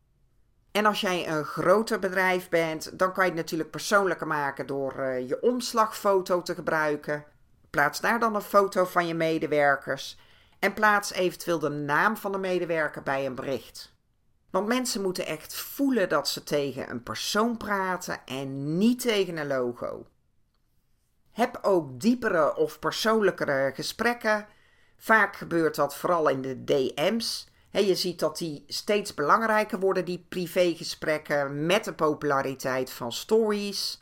En 0.72 0.86
als 0.86 1.00
jij 1.00 1.28
een 1.28 1.44
groter 1.44 1.98
bedrijf 1.98 2.48
bent, 2.48 2.98
dan 2.98 3.12
kan 3.12 3.24
je 3.24 3.30
het 3.30 3.38
natuurlijk 3.38 3.70
persoonlijker 3.70 4.26
maken 4.26 4.66
door 4.66 4.94
uh, 4.98 5.28
je 5.28 5.42
omslagfoto 5.42 6.42
te 6.42 6.54
gebruiken. 6.54 7.24
Plaats 7.72 8.00
daar 8.00 8.20
dan 8.20 8.34
een 8.34 8.42
foto 8.42 8.84
van 8.84 9.06
je 9.06 9.14
medewerkers 9.14 10.18
en 10.58 10.74
plaats 10.74 11.12
eventueel 11.12 11.58
de 11.58 11.68
naam 11.68 12.16
van 12.16 12.32
de 12.32 12.38
medewerker 12.38 13.02
bij 13.02 13.26
een 13.26 13.34
bericht. 13.34 13.92
Want 14.50 14.66
mensen 14.66 15.02
moeten 15.02 15.26
echt 15.26 15.54
voelen 15.54 16.08
dat 16.08 16.28
ze 16.28 16.42
tegen 16.44 16.90
een 16.90 17.02
persoon 17.02 17.56
praten 17.56 18.20
en 18.26 18.78
niet 18.78 19.00
tegen 19.00 19.36
een 19.36 19.46
logo. 19.46 20.06
Heb 21.30 21.58
ook 21.62 22.00
diepere 22.00 22.56
of 22.56 22.78
persoonlijkere 22.78 23.72
gesprekken. 23.74 24.46
Vaak 24.96 25.36
gebeurt 25.36 25.74
dat 25.74 25.96
vooral 25.96 26.28
in 26.28 26.42
de 26.42 26.64
DM's. 26.64 27.48
je 27.70 27.94
ziet 27.94 28.18
dat 28.18 28.38
die 28.38 28.64
steeds 28.66 29.14
belangrijker 29.14 29.80
worden, 29.80 30.04
die 30.04 30.26
privégesprekken, 30.28 31.66
met 31.66 31.84
de 31.84 31.94
populariteit 31.94 32.90
van 32.90 33.12
stories. 33.12 34.01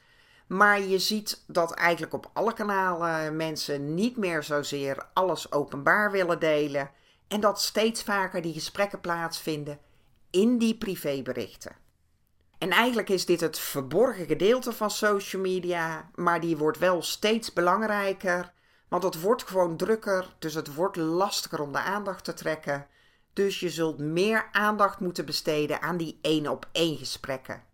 Maar 0.50 0.83
je 0.83 0.99
ziet 0.99 1.42
dat 1.47 1.73
eigenlijk 1.73 2.12
op 2.12 2.30
alle 2.33 2.52
kanalen 2.52 3.37
mensen 3.37 3.95
niet 3.95 4.16
meer 4.16 4.42
zozeer 4.42 5.07
alles 5.12 5.52
openbaar 5.52 6.11
willen 6.11 6.40
delen. 6.40 6.90
En 7.28 7.40
dat 7.40 7.61
steeds 7.61 8.02
vaker 8.02 8.42
die 8.42 8.52
gesprekken 8.52 9.00
plaatsvinden 9.00 9.78
in 10.30 10.59
die 10.59 10.76
privéberichten. 10.76 11.76
En 12.59 12.71
eigenlijk 12.71 13.09
is 13.09 13.26
dit 13.26 13.40
het 13.40 13.59
verborgen 13.59 14.26
gedeelte 14.26 14.73
van 14.73 14.90
social 14.90 15.42
media, 15.42 16.11
maar 16.14 16.40
die 16.40 16.57
wordt 16.57 16.78
wel 16.78 17.02
steeds 17.02 17.52
belangrijker. 17.52 18.52
Want 18.88 19.02
het 19.02 19.21
wordt 19.21 19.42
gewoon 19.42 19.76
drukker, 19.76 20.35
dus 20.38 20.54
het 20.54 20.75
wordt 20.75 20.97
lastiger 20.97 21.61
om 21.61 21.73
de 21.73 21.80
aandacht 21.80 22.25
te 22.25 22.35
trekken. 22.35 22.87
Dus 23.33 23.61
je 23.61 23.71
zult 23.71 23.99
meer 23.99 24.49
aandacht 24.52 25.00
moeten 25.00 25.26
besteden 25.26 25.83
aan 25.83 25.97
die 25.97 26.19
één 26.23 26.47
op 26.49 26.69
één 26.73 26.97
gesprekken. 26.97 27.70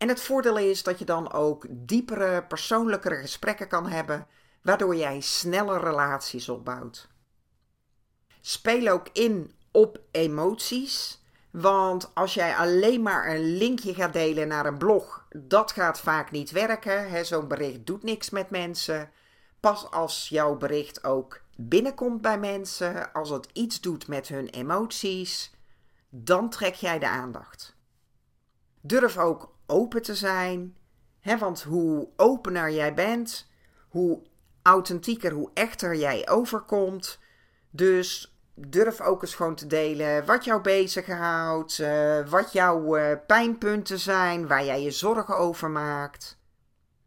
En 0.00 0.08
het 0.08 0.20
voordeel 0.20 0.58
is 0.58 0.82
dat 0.82 0.98
je 0.98 1.04
dan 1.04 1.32
ook 1.32 1.66
diepere, 1.68 2.42
persoonlijkere 2.42 3.16
gesprekken 3.16 3.68
kan 3.68 3.86
hebben, 3.86 4.26
waardoor 4.62 4.96
jij 4.96 5.20
sneller 5.20 5.80
relaties 5.80 6.48
opbouwt. 6.48 7.08
Speel 8.40 8.88
ook 8.88 9.08
in 9.12 9.52
op 9.70 10.00
emoties. 10.10 11.22
Want 11.50 12.10
als 12.14 12.34
jij 12.34 12.56
alleen 12.56 13.02
maar 13.02 13.30
een 13.30 13.56
linkje 13.56 13.94
gaat 13.94 14.12
delen 14.12 14.48
naar 14.48 14.66
een 14.66 14.78
blog, 14.78 15.26
dat 15.36 15.72
gaat 15.72 16.00
vaak 16.00 16.30
niet 16.30 16.50
werken. 16.50 17.26
Zo'n 17.26 17.48
bericht 17.48 17.86
doet 17.86 18.02
niks 18.02 18.30
met 18.30 18.50
mensen. 18.50 19.10
Pas 19.60 19.90
als 19.90 20.28
jouw 20.28 20.56
bericht 20.56 21.04
ook 21.04 21.40
binnenkomt 21.56 22.20
bij 22.20 22.38
mensen, 22.38 23.12
als 23.12 23.30
het 23.30 23.48
iets 23.52 23.80
doet 23.80 24.08
met 24.08 24.28
hun 24.28 24.48
emoties, 24.48 25.54
dan 26.08 26.50
trek 26.50 26.74
jij 26.74 26.98
de 26.98 27.08
aandacht. 27.08 27.76
Durf 28.80 29.18
ook 29.18 29.58
open 29.70 30.02
te 30.02 30.14
zijn. 30.14 30.76
Hè, 31.20 31.38
want 31.38 31.62
hoe 31.62 32.08
opener 32.16 32.70
jij 32.70 32.94
bent, 32.94 33.48
hoe 33.88 34.22
authentieker, 34.62 35.32
hoe 35.32 35.50
echter 35.54 35.96
jij 35.96 36.28
overkomt. 36.28 37.18
Dus 37.70 38.34
durf 38.54 39.00
ook 39.00 39.22
eens 39.22 39.34
gewoon 39.34 39.54
te 39.54 39.66
delen 39.66 40.26
wat 40.26 40.44
jou 40.44 40.60
bezighoudt, 40.60 41.78
uh, 41.78 42.28
wat 42.28 42.52
jouw 42.52 42.96
uh, 42.96 43.16
pijnpunten 43.26 43.98
zijn, 43.98 44.46
waar 44.46 44.64
jij 44.64 44.82
je 44.82 44.90
zorgen 44.90 45.36
over 45.36 45.70
maakt. 45.70 46.38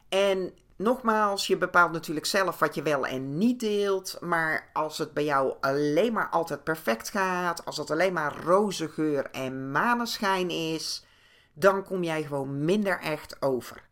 En 0.10 0.54
nogmaals, 0.78 1.48
je 1.48 1.58
bepaalt 1.58 1.92
natuurlijk 1.92 2.26
zelf 2.26 2.60
wat 2.60 2.76
je 2.76 2.82
wel 2.82 3.06
en 3.06 3.38
niet 3.38 3.60
deelt. 3.60 4.18
Maar 4.22 4.70
als 4.74 4.98
het 4.98 5.14
bij 5.14 5.24
jou 5.26 5.54
alleen 5.62 6.14
maar 6.14 6.30
altijd 6.30 6.64
perfect 6.64 7.10
gaat, 7.10 7.66
als 7.66 7.78
het 7.78 7.92
alleen 7.92 8.14
maar 8.14 8.38
roze 8.44 8.90
geur 8.90 9.32
en 9.32 9.72
maneschijn 9.72 10.50
is, 10.50 11.06
dan 11.54 11.84
kom 11.84 12.04
jij 12.04 12.24
gewoon 12.24 12.66
minder 12.66 13.00
echt 13.00 13.42
over. 13.42 13.88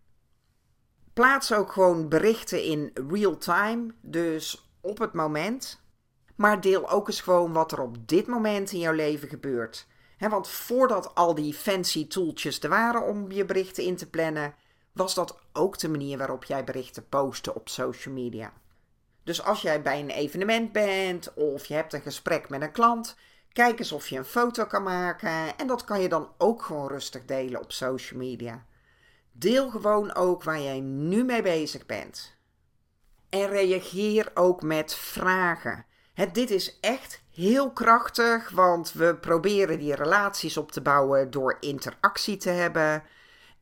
Plaats 1.13 1.53
ook 1.53 1.71
gewoon 1.71 2.09
berichten 2.09 2.63
in 2.63 2.91
real 3.09 3.37
time, 3.37 3.93
dus 4.01 4.71
op 4.81 4.99
het 4.99 5.13
moment. 5.13 5.81
Maar 6.35 6.61
deel 6.61 6.89
ook 6.89 7.07
eens 7.07 7.21
gewoon 7.21 7.53
wat 7.53 7.71
er 7.71 7.81
op 7.81 8.07
dit 8.07 8.27
moment 8.27 8.71
in 8.71 8.79
jouw 8.79 8.93
leven 8.93 9.27
gebeurt. 9.27 9.87
want 10.17 10.47
voordat 10.47 11.15
al 11.15 11.35
die 11.35 11.53
fancy 11.53 12.07
tooltjes 12.07 12.59
er 12.59 12.69
waren 12.69 13.03
om 13.03 13.31
je 13.31 13.45
berichten 13.45 13.83
in 13.83 13.95
te 13.95 14.09
plannen, 14.09 14.55
was 14.91 15.13
dat 15.13 15.39
ook 15.53 15.79
de 15.79 15.89
manier 15.89 16.17
waarop 16.17 16.43
jij 16.43 16.63
berichten 16.63 17.09
postte 17.09 17.55
op 17.55 17.69
social 17.69 18.13
media. 18.13 18.53
Dus 19.23 19.43
als 19.43 19.61
jij 19.61 19.81
bij 19.81 19.99
een 19.99 20.09
evenement 20.09 20.71
bent 20.71 21.33
of 21.33 21.65
je 21.65 21.73
hebt 21.73 21.93
een 21.93 22.01
gesprek 22.01 22.49
met 22.49 22.61
een 22.61 22.71
klant, 22.71 23.15
Kijk 23.53 23.79
eens 23.79 23.91
of 23.91 24.07
je 24.07 24.17
een 24.17 24.25
foto 24.25 24.65
kan 24.65 24.83
maken 24.83 25.57
en 25.57 25.67
dat 25.67 25.83
kan 25.83 26.01
je 26.01 26.09
dan 26.09 26.29
ook 26.37 26.61
gewoon 26.61 26.87
rustig 26.87 27.25
delen 27.25 27.61
op 27.61 27.71
social 27.71 28.19
media. 28.19 28.65
Deel 29.31 29.69
gewoon 29.69 30.15
ook 30.15 30.43
waar 30.43 30.61
jij 30.61 30.79
nu 30.79 31.23
mee 31.23 31.41
bezig 31.41 31.85
bent. 31.85 32.35
En 33.29 33.47
reageer 33.47 34.31
ook 34.33 34.61
met 34.61 34.95
vragen. 34.95 35.85
dit 36.31 36.49
is 36.49 36.79
echt 36.79 37.21
heel 37.33 37.71
krachtig, 37.71 38.49
want 38.49 38.93
we 38.93 39.15
proberen 39.15 39.79
die 39.79 39.95
relaties 39.95 40.57
op 40.57 40.71
te 40.71 40.81
bouwen 40.81 41.31
door 41.31 41.57
interactie 41.59 42.37
te 42.37 42.49
hebben. 42.49 43.03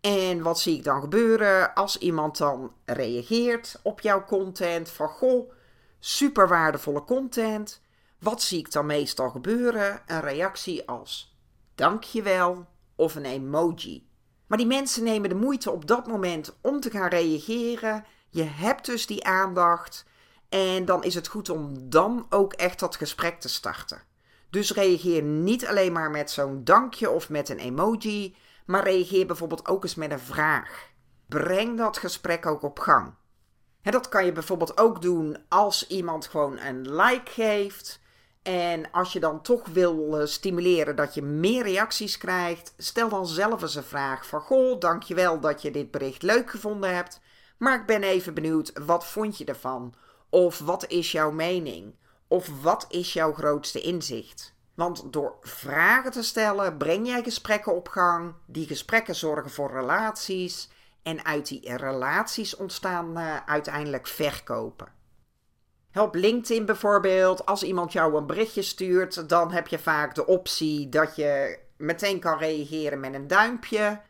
En 0.02 0.42
wat 0.42 0.60
zie 0.60 0.78
ik 0.78 0.84
dan 0.84 1.02
gebeuren 1.02 1.74
als 1.74 1.98
iemand 1.98 2.38
dan 2.38 2.74
reageert 2.86 3.80
op 3.84 4.00
jouw 4.00 4.26
content 4.26 4.90
van 4.90 5.08
goh, 5.08 5.52
super 6.00 6.48
waardevolle 6.48 7.04
content. 7.04 7.82
Wat 8.20 8.42
zie 8.42 8.60
ik 8.60 8.72
dan 8.72 8.86
meestal 8.86 9.30
gebeuren? 9.30 10.02
Een 10.06 10.22
reactie 10.22 10.88
als 10.88 11.38
dankjewel 11.76 12.68
of 12.96 13.16
een 13.16 13.26
emoji. 13.26 14.08
Maar 14.48 14.58
die 14.58 14.68
mensen 14.68 15.04
nemen 15.04 15.30
de 15.30 15.36
moeite 15.36 15.72
op 15.72 15.88
dat 15.88 16.08
moment 16.08 16.58
om 16.62 16.80
te 16.80 16.90
gaan 16.90 17.10
reageren. 17.10 18.06
Je 18.30 18.44
hebt 18.44 18.86
dus 18.86 19.06
die 19.06 19.26
aandacht. 19.26 20.06
En 20.50 20.86
dan 20.86 21.04
is 21.04 21.16
het 21.16 21.28
goed 21.28 21.50
om 21.50 21.90
dan 21.90 22.26
ook 22.30 22.54
echt 22.54 22.80
dat 22.80 22.96
gesprek 22.96 23.40
te 23.40 23.50
starten. 23.50 24.02
Dus 24.50 24.74
reageer 24.74 25.24
niet 25.24 25.68
alleen 25.68 25.92
maar 25.92 26.12
met 26.12 26.32
zo'n 26.32 26.64
dankje 26.64 27.10
of 27.10 27.30
met 27.30 27.50
een 27.50 27.60
emoji, 27.60 28.36
maar 28.66 28.84
reageer 28.84 29.26
bijvoorbeeld 29.26 29.68
ook 29.68 29.84
eens 29.84 29.96
met 29.96 30.12
een 30.12 30.20
vraag. 30.20 30.88
Breng 31.28 31.78
dat 31.78 31.98
gesprek 31.98 32.46
ook 32.46 32.62
op 32.62 32.80
gang. 32.80 33.14
Dat 33.82 34.10
kan 34.10 34.26
je 34.26 34.32
bijvoorbeeld 34.32 34.78
ook 34.78 35.02
doen 35.02 35.38
als 35.48 35.88
iemand 35.88 36.28
gewoon 36.28 36.58
een 36.58 36.96
like 36.96 37.32
geeft. 37.32 38.00
En 38.42 38.92
als 38.92 39.14
je 39.14 39.20
dan 39.20 39.42
toch 39.42 39.68
wil 39.68 40.20
eh, 40.20 40.26
stimuleren 40.26 40.96
dat 40.96 41.14
je 41.14 41.22
meer 41.22 41.64
reacties 41.64 42.18
krijgt, 42.18 42.74
stel 42.78 43.10
dan 43.10 43.28
zelf 43.28 43.62
eens 43.62 43.76
een 43.76 43.84
vraag 43.84 44.28
van 44.28 44.42
goh, 44.42 44.80
dankjewel 44.80 45.40
dat 45.40 45.62
je 45.62 45.72
dit 45.72 45.92
bericht 45.92 46.22
leuk 46.22 46.50
gevonden 46.50 46.96
hebt, 46.96 47.22
maar 47.58 47.80
ik 47.80 47.86
ben 47.86 48.04
even 48.04 48.34
benieuwd, 48.34 48.72
wat 48.86 49.06
vond 49.06 49.38
je 49.38 49.46
ervan? 49.46 49.94
Of 50.30 50.60
wat 50.60 50.88
is 50.88 51.12
jouw 51.12 51.32
mening? 51.32 51.96
Of 52.28 52.62
wat 52.62 52.86
is 52.90 53.14
jouw 53.14 53.34
grootste 53.34 53.82
inzicht? 53.82 54.54
Want 54.76 55.14
door 55.14 55.38
vragen 55.42 56.12
te 56.12 56.24
stellen 56.24 56.78
breng 56.78 57.08
jij 57.08 57.24
gesprekken 57.24 57.76
op 57.76 57.88
gang. 57.88 58.34
Die 58.46 58.68
gesprekken 58.68 59.16
zorgen 59.16 59.52
voor 59.52 59.72
relaties. 59.72 60.70
En 61.04 61.26
uit 61.26 61.48
die 61.48 61.78
relaties 61.78 62.56
ontstaan 62.56 63.18
uh, 63.18 63.36
uiteindelijk 63.46 64.08
verkopen. 64.08 64.99
Op 65.94 66.16
LinkedIn 66.16 66.66
bijvoorbeeld, 66.66 67.46
als 67.46 67.64
iemand 67.64 67.92
jou 67.94 68.16
een 68.16 68.26
berichtje 68.26 68.62
stuurt, 68.62 69.30
dan 69.30 69.52
heb 69.52 69.68
je 69.68 69.80
vaak 69.80 70.16
de 70.16 70.26
optie 70.26 70.90
dat 70.90 71.16
je 71.16 71.60
meteen 71.78 72.20
kan 72.20 72.38
reageren 72.38 73.00
met 73.00 73.14
een 73.14 73.28
duimpje. 73.28 74.02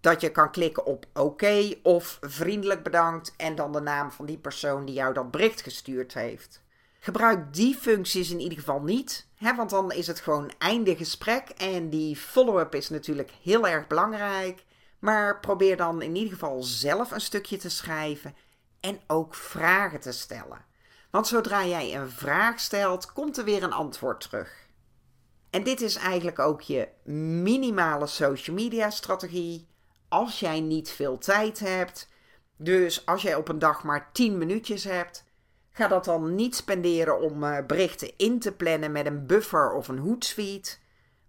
Dat 0.00 0.20
je 0.20 0.30
kan 0.30 0.50
klikken 0.50 0.86
op 0.86 1.06
oké 1.14 1.74
of 1.82 2.18
vriendelijk 2.20 2.82
bedankt 2.82 3.34
en 3.36 3.54
dan 3.54 3.72
de 3.72 3.80
naam 3.80 4.10
van 4.10 4.26
die 4.26 4.38
persoon 4.38 4.84
die 4.84 4.94
jou 4.94 5.14
dat 5.14 5.30
bericht 5.30 5.60
gestuurd 5.60 6.14
heeft. 6.14 6.62
Gebruik 6.98 7.54
die 7.54 7.74
functies 7.74 8.30
in 8.30 8.40
ieder 8.40 8.58
geval 8.58 8.80
niet, 8.80 9.26
hè, 9.36 9.54
want 9.54 9.70
dan 9.70 9.92
is 9.92 10.06
het 10.06 10.20
gewoon 10.20 10.52
einde 10.58 10.96
gesprek 10.96 11.48
en 11.48 11.90
die 11.90 12.16
follow-up 12.16 12.74
is 12.74 12.88
natuurlijk 12.88 13.30
heel 13.42 13.68
erg 13.68 13.86
belangrijk. 13.86 14.64
Maar 14.98 15.40
probeer 15.40 15.76
dan 15.76 16.02
in 16.02 16.16
ieder 16.16 16.32
geval 16.32 16.62
zelf 16.62 17.10
een 17.10 17.20
stukje 17.20 17.56
te 17.56 17.70
schrijven 17.70 18.34
en 18.80 19.00
ook 19.06 19.34
vragen 19.34 20.00
te 20.00 20.12
stellen. 20.12 20.64
Want 21.10 21.26
zodra 21.26 21.66
jij 21.66 21.96
een 21.96 22.10
vraag 22.10 22.60
stelt, 22.60 23.12
komt 23.12 23.36
er 23.36 23.44
weer 23.44 23.62
een 23.62 23.72
antwoord 23.72 24.20
terug. 24.20 24.66
En 25.50 25.62
dit 25.62 25.80
is 25.80 25.96
eigenlijk 25.96 26.38
ook 26.38 26.60
je 26.60 26.88
minimale 27.42 28.06
social 28.06 28.56
media 28.56 28.90
strategie 28.90 29.68
als 30.08 30.40
jij 30.40 30.60
niet 30.60 30.90
veel 30.90 31.18
tijd 31.18 31.58
hebt. 31.58 32.08
Dus 32.56 33.06
als 33.06 33.22
jij 33.22 33.34
op 33.34 33.48
een 33.48 33.58
dag 33.58 33.84
maar 33.84 34.12
10 34.12 34.38
minuutjes 34.38 34.84
hebt, 34.84 35.24
ga 35.70 35.88
dat 35.88 36.04
dan 36.04 36.34
niet 36.34 36.56
spenderen 36.56 37.20
om 37.20 37.44
uh, 37.44 37.58
berichten 37.66 38.12
in 38.16 38.38
te 38.38 38.52
plannen 38.52 38.92
met 38.92 39.06
een 39.06 39.26
buffer 39.26 39.72
of 39.72 39.88
een 39.88 39.98
Hootsuite. 39.98 40.76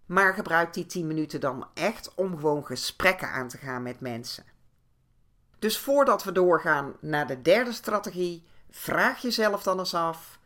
Maar 0.06 0.34
gebruik 0.34 0.74
die 0.74 0.86
10 0.86 1.06
minuten 1.06 1.40
dan 1.40 1.66
echt 1.74 2.14
om 2.14 2.36
gewoon 2.36 2.66
gesprekken 2.66 3.28
aan 3.28 3.48
te 3.48 3.58
gaan 3.58 3.82
met 3.82 4.00
mensen. 4.00 4.44
Dus 5.58 5.78
voordat 5.78 6.24
we 6.24 6.32
doorgaan 6.32 6.96
naar 7.00 7.26
de 7.26 7.42
derde 7.42 7.72
strategie, 7.72 8.44
vraag 8.70 9.22
jezelf 9.22 9.62
dan 9.62 9.78
eens 9.78 9.94
af: 9.94 10.38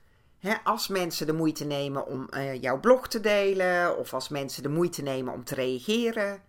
als 0.65 0.89
mensen 0.89 1.27
de 1.27 1.33
moeite 1.33 1.65
nemen 1.65 2.07
om 2.07 2.29
uh, 2.31 2.61
jouw 2.61 2.81
blog 2.81 3.09
te 3.09 3.21
delen, 3.21 3.99
of 3.99 4.15
als 4.15 4.29
mensen 4.29 4.63
de 4.63 4.69
moeite 4.69 5.03
nemen 5.03 5.33
om 5.33 5.45
te 5.45 5.55
reageren, 5.55 6.43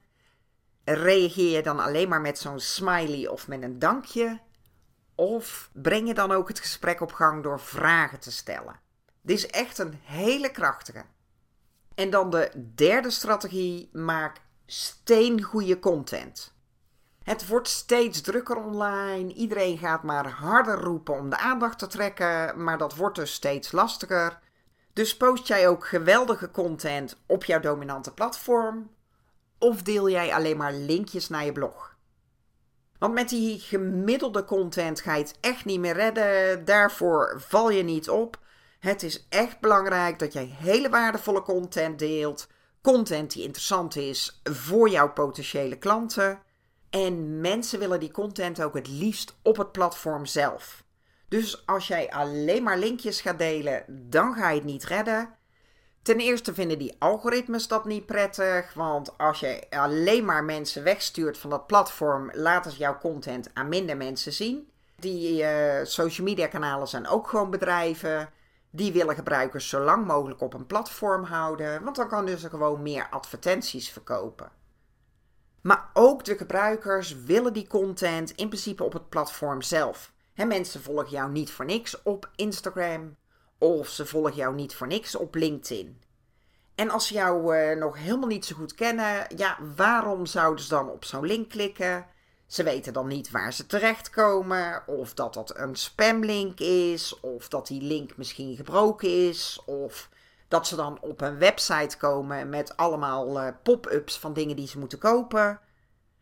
reageer 0.83 1.55
je 1.55 1.63
dan 1.63 1.79
alleen 1.79 2.09
maar 2.09 2.21
met 2.21 2.37
zo'n 2.37 2.59
smiley 2.59 3.27
of 3.27 3.47
met 3.47 3.61
een 3.61 3.79
dankje? 3.79 4.39
Of 5.15 5.69
breng 5.73 6.07
je 6.07 6.13
dan 6.13 6.31
ook 6.31 6.47
het 6.47 6.59
gesprek 6.59 7.01
op 7.01 7.11
gang 7.11 7.43
door 7.43 7.59
vragen 7.59 8.19
te 8.19 8.31
stellen? 8.31 8.79
Dit 9.21 9.37
is 9.37 9.47
echt 9.47 9.77
een 9.77 9.99
hele 10.01 10.51
krachtige. 10.51 11.03
En 11.95 12.09
dan 12.09 12.29
de 12.29 12.71
derde 12.75 13.09
strategie: 13.09 13.89
maak 13.93 14.37
steengoede 14.65 15.79
content. 15.79 16.54
Het 17.25 17.47
wordt 17.47 17.67
steeds 17.67 18.21
drukker 18.21 18.55
online. 18.55 19.33
Iedereen 19.33 19.77
gaat 19.77 20.03
maar 20.03 20.29
harder 20.29 20.79
roepen 20.79 21.13
om 21.13 21.29
de 21.29 21.37
aandacht 21.37 21.79
te 21.79 21.87
trekken, 21.87 22.63
maar 22.63 22.77
dat 22.77 22.95
wordt 22.95 23.15
dus 23.15 23.33
steeds 23.33 23.71
lastiger. 23.71 24.39
Dus 24.93 25.17
post 25.17 25.47
jij 25.47 25.67
ook 25.67 25.87
geweldige 25.87 26.51
content 26.51 27.17
op 27.25 27.43
jouw 27.43 27.59
dominante 27.59 28.13
platform? 28.13 28.89
Of 29.57 29.81
deel 29.81 30.09
jij 30.09 30.33
alleen 30.33 30.57
maar 30.57 30.73
linkjes 30.73 31.29
naar 31.29 31.45
je 31.45 31.51
blog? 31.51 31.95
Want 32.97 33.13
met 33.13 33.29
die 33.29 33.59
gemiddelde 33.59 34.45
content 34.45 35.01
ga 35.01 35.15
je 35.15 35.23
het 35.23 35.37
echt 35.41 35.65
niet 35.65 35.79
meer 35.79 35.95
redden. 35.95 36.65
Daarvoor 36.65 37.41
val 37.47 37.69
je 37.69 37.83
niet 37.83 38.09
op. 38.09 38.39
Het 38.79 39.03
is 39.03 39.25
echt 39.29 39.59
belangrijk 39.59 40.19
dat 40.19 40.33
jij 40.33 40.55
hele 40.57 40.89
waardevolle 40.89 41.41
content 41.41 41.99
deelt. 41.99 42.47
Content 42.81 43.33
die 43.33 43.43
interessant 43.43 43.95
is 43.95 44.41
voor 44.43 44.89
jouw 44.89 45.13
potentiële 45.13 45.77
klanten. 45.77 46.39
En 46.95 47.41
mensen 47.41 47.79
willen 47.79 47.99
die 47.99 48.11
content 48.11 48.63
ook 48.63 48.73
het 48.73 48.87
liefst 48.87 49.35
op 49.41 49.57
het 49.57 49.71
platform 49.71 50.25
zelf. 50.25 50.83
Dus 51.27 51.65
als 51.65 51.87
jij 51.87 52.11
alleen 52.11 52.63
maar 52.63 52.77
linkjes 52.77 53.21
gaat 53.21 53.39
delen, 53.39 53.83
dan 53.87 54.33
ga 54.33 54.49
je 54.49 54.55
het 54.55 54.63
niet 54.63 54.83
redden. 54.83 55.29
Ten 56.01 56.19
eerste 56.19 56.53
vinden 56.53 56.79
die 56.79 56.95
algoritmes 56.99 57.67
dat 57.67 57.85
niet 57.85 58.05
prettig, 58.05 58.73
want 58.73 59.17
als 59.17 59.39
je 59.39 59.63
alleen 59.69 60.25
maar 60.25 60.43
mensen 60.43 60.83
wegstuurt 60.83 61.37
van 61.37 61.49
dat 61.49 61.67
platform, 61.67 62.29
laten 62.33 62.71
ze 62.71 62.77
jouw 62.77 62.97
content 62.97 63.49
aan 63.53 63.69
minder 63.69 63.97
mensen 63.97 64.33
zien. 64.33 64.69
Die 64.99 65.41
uh, 65.41 65.79
social 65.83 66.27
media 66.27 66.47
kanalen 66.47 66.87
zijn 66.87 67.07
ook 67.07 67.27
gewoon 67.27 67.49
bedrijven. 67.49 68.29
Die 68.69 68.91
willen 68.91 69.15
gebruikers 69.15 69.69
zo 69.69 69.79
lang 69.79 70.05
mogelijk 70.05 70.41
op 70.41 70.53
een 70.53 70.65
platform 70.65 71.23
houden, 71.23 71.83
want 71.83 71.95
dan 71.95 72.07
kan 72.07 72.25
dus 72.25 72.43
gewoon 72.43 72.81
meer 72.81 73.07
advertenties 73.09 73.89
verkopen. 73.89 74.63
Maar 75.65 75.89
ook 75.93 76.23
de 76.23 76.37
gebruikers 76.37 77.15
willen 77.23 77.53
die 77.53 77.67
content 77.67 78.31
in 78.31 78.47
principe 78.47 78.83
op 78.83 78.93
het 78.93 79.09
platform 79.09 79.61
zelf. 79.61 80.11
He, 80.33 80.45
mensen 80.45 80.81
volgen 80.81 81.09
jou 81.09 81.31
niet 81.31 81.51
voor 81.51 81.65
niks 81.65 82.01
op 82.03 82.29
Instagram 82.35 83.15
of 83.57 83.87
ze 83.87 84.05
volgen 84.05 84.35
jou 84.35 84.55
niet 84.55 84.75
voor 84.75 84.87
niks 84.87 85.15
op 85.15 85.35
LinkedIn. 85.35 86.01
En 86.75 86.89
als 86.89 87.07
ze 87.07 87.13
jou 87.13 87.57
uh, 87.57 87.77
nog 87.77 87.97
helemaal 87.97 88.27
niet 88.27 88.45
zo 88.45 88.55
goed 88.55 88.75
kennen, 88.75 89.27
ja, 89.35 89.57
waarom 89.75 90.25
zouden 90.25 90.63
ze 90.63 90.69
dan 90.69 90.89
op 90.89 91.05
zo'n 91.05 91.25
link 91.25 91.49
klikken? 91.49 92.05
Ze 92.47 92.63
weten 92.63 92.93
dan 92.93 93.07
niet 93.07 93.31
waar 93.31 93.53
ze 93.53 93.65
terechtkomen, 93.65 94.83
of 94.87 95.13
dat 95.13 95.33
dat 95.33 95.57
een 95.57 95.75
spamlink 95.75 96.59
is, 96.59 97.19
of 97.19 97.47
dat 97.47 97.67
die 97.67 97.81
link 97.81 98.17
misschien 98.17 98.55
gebroken 98.55 99.27
is, 99.27 99.61
of 99.65 100.09
dat 100.47 100.67
ze 100.67 100.75
dan 100.75 100.97
op 101.01 101.21
een 101.21 101.37
website 101.37 101.97
komen 101.97 102.49
met 102.49 102.77
allemaal 102.77 103.41
uh, 103.41 103.47
pop-ups 103.63 104.19
van 104.19 104.33
dingen 104.33 104.55
die 104.55 104.67
ze 104.67 104.79
moeten 104.79 104.99
kopen. 104.99 105.59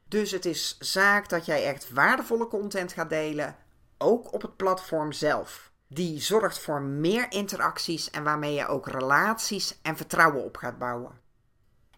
Dus 0.07 0.31
het 0.31 0.45
is 0.45 0.77
zaak 0.79 1.29
dat 1.29 1.45
jij 1.45 1.65
echt 1.65 1.93
waardevolle 1.93 2.47
content 2.47 2.93
gaat 2.93 3.09
delen, 3.09 3.55
ook 3.97 4.33
op 4.33 4.41
het 4.41 4.55
platform 4.55 5.11
zelf. 5.11 5.71
Die 5.87 6.21
zorgt 6.21 6.59
voor 6.59 6.81
meer 6.81 7.25
interacties 7.31 8.09
en 8.09 8.23
waarmee 8.23 8.53
je 8.53 8.67
ook 8.67 8.87
relaties 8.87 9.79
en 9.81 9.97
vertrouwen 9.97 10.43
op 10.43 10.57
gaat 10.57 10.77
bouwen. 10.77 11.21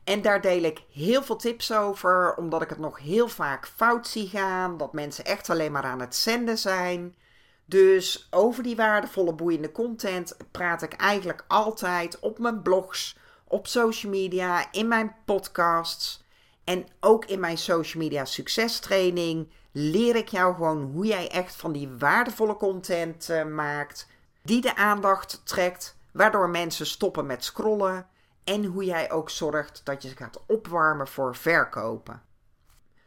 En 0.03 0.21
daar 0.21 0.41
deel 0.41 0.63
ik 0.63 0.83
heel 0.91 1.23
veel 1.23 1.35
tips 1.35 1.73
over, 1.73 2.35
omdat 2.35 2.61
ik 2.61 2.69
het 2.69 2.79
nog 2.79 2.99
heel 2.99 3.27
vaak 3.27 3.67
fout 3.67 4.07
zie 4.07 4.27
gaan, 4.27 4.77
dat 4.77 4.93
mensen 4.93 5.25
echt 5.25 5.49
alleen 5.49 5.71
maar 5.71 5.83
aan 5.83 5.99
het 5.99 6.15
zenden 6.15 6.57
zijn. 6.57 7.15
Dus 7.65 8.27
over 8.31 8.63
die 8.63 8.75
waardevolle, 8.75 9.33
boeiende 9.33 9.71
content 9.71 10.37
praat 10.51 10.81
ik 10.81 10.93
eigenlijk 10.93 11.43
altijd 11.47 12.19
op 12.19 12.39
mijn 12.39 12.61
blogs, 12.61 13.17
op 13.47 13.67
social 13.67 14.11
media, 14.11 14.71
in 14.71 14.87
mijn 14.87 15.15
podcasts 15.25 16.23
en 16.63 16.87
ook 16.99 17.25
in 17.25 17.39
mijn 17.39 17.57
social 17.57 18.03
media 18.03 18.25
succestraining 18.25 19.49
leer 19.71 20.15
ik 20.15 20.27
jou 20.27 20.55
gewoon 20.55 20.81
hoe 20.81 21.05
jij 21.05 21.29
echt 21.29 21.55
van 21.55 21.71
die 21.71 21.89
waardevolle 21.89 22.55
content 22.55 23.29
uh, 23.29 23.45
maakt, 23.45 24.07
die 24.41 24.61
de 24.61 24.75
aandacht 24.75 25.41
trekt, 25.43 25.97
waardoor 26.11 26.49
mensen 26.49 26.85
stoppen 26.85 27.25
met 27.25 27.43
scrollen 27.43 28.07
en 28.43 28.65
hoe 28.65 28.85
jij 28.85 29.11
ook 29.11 29.29
zorgt 29.29 29.81
dat 29.83 30.01
je 30.01 30.09
ze 30.09 30.15
gaat 30.15 30.43
opwarmen 30.47 31.07
voor 31.07 31.35
verkopen. 31.35 32.21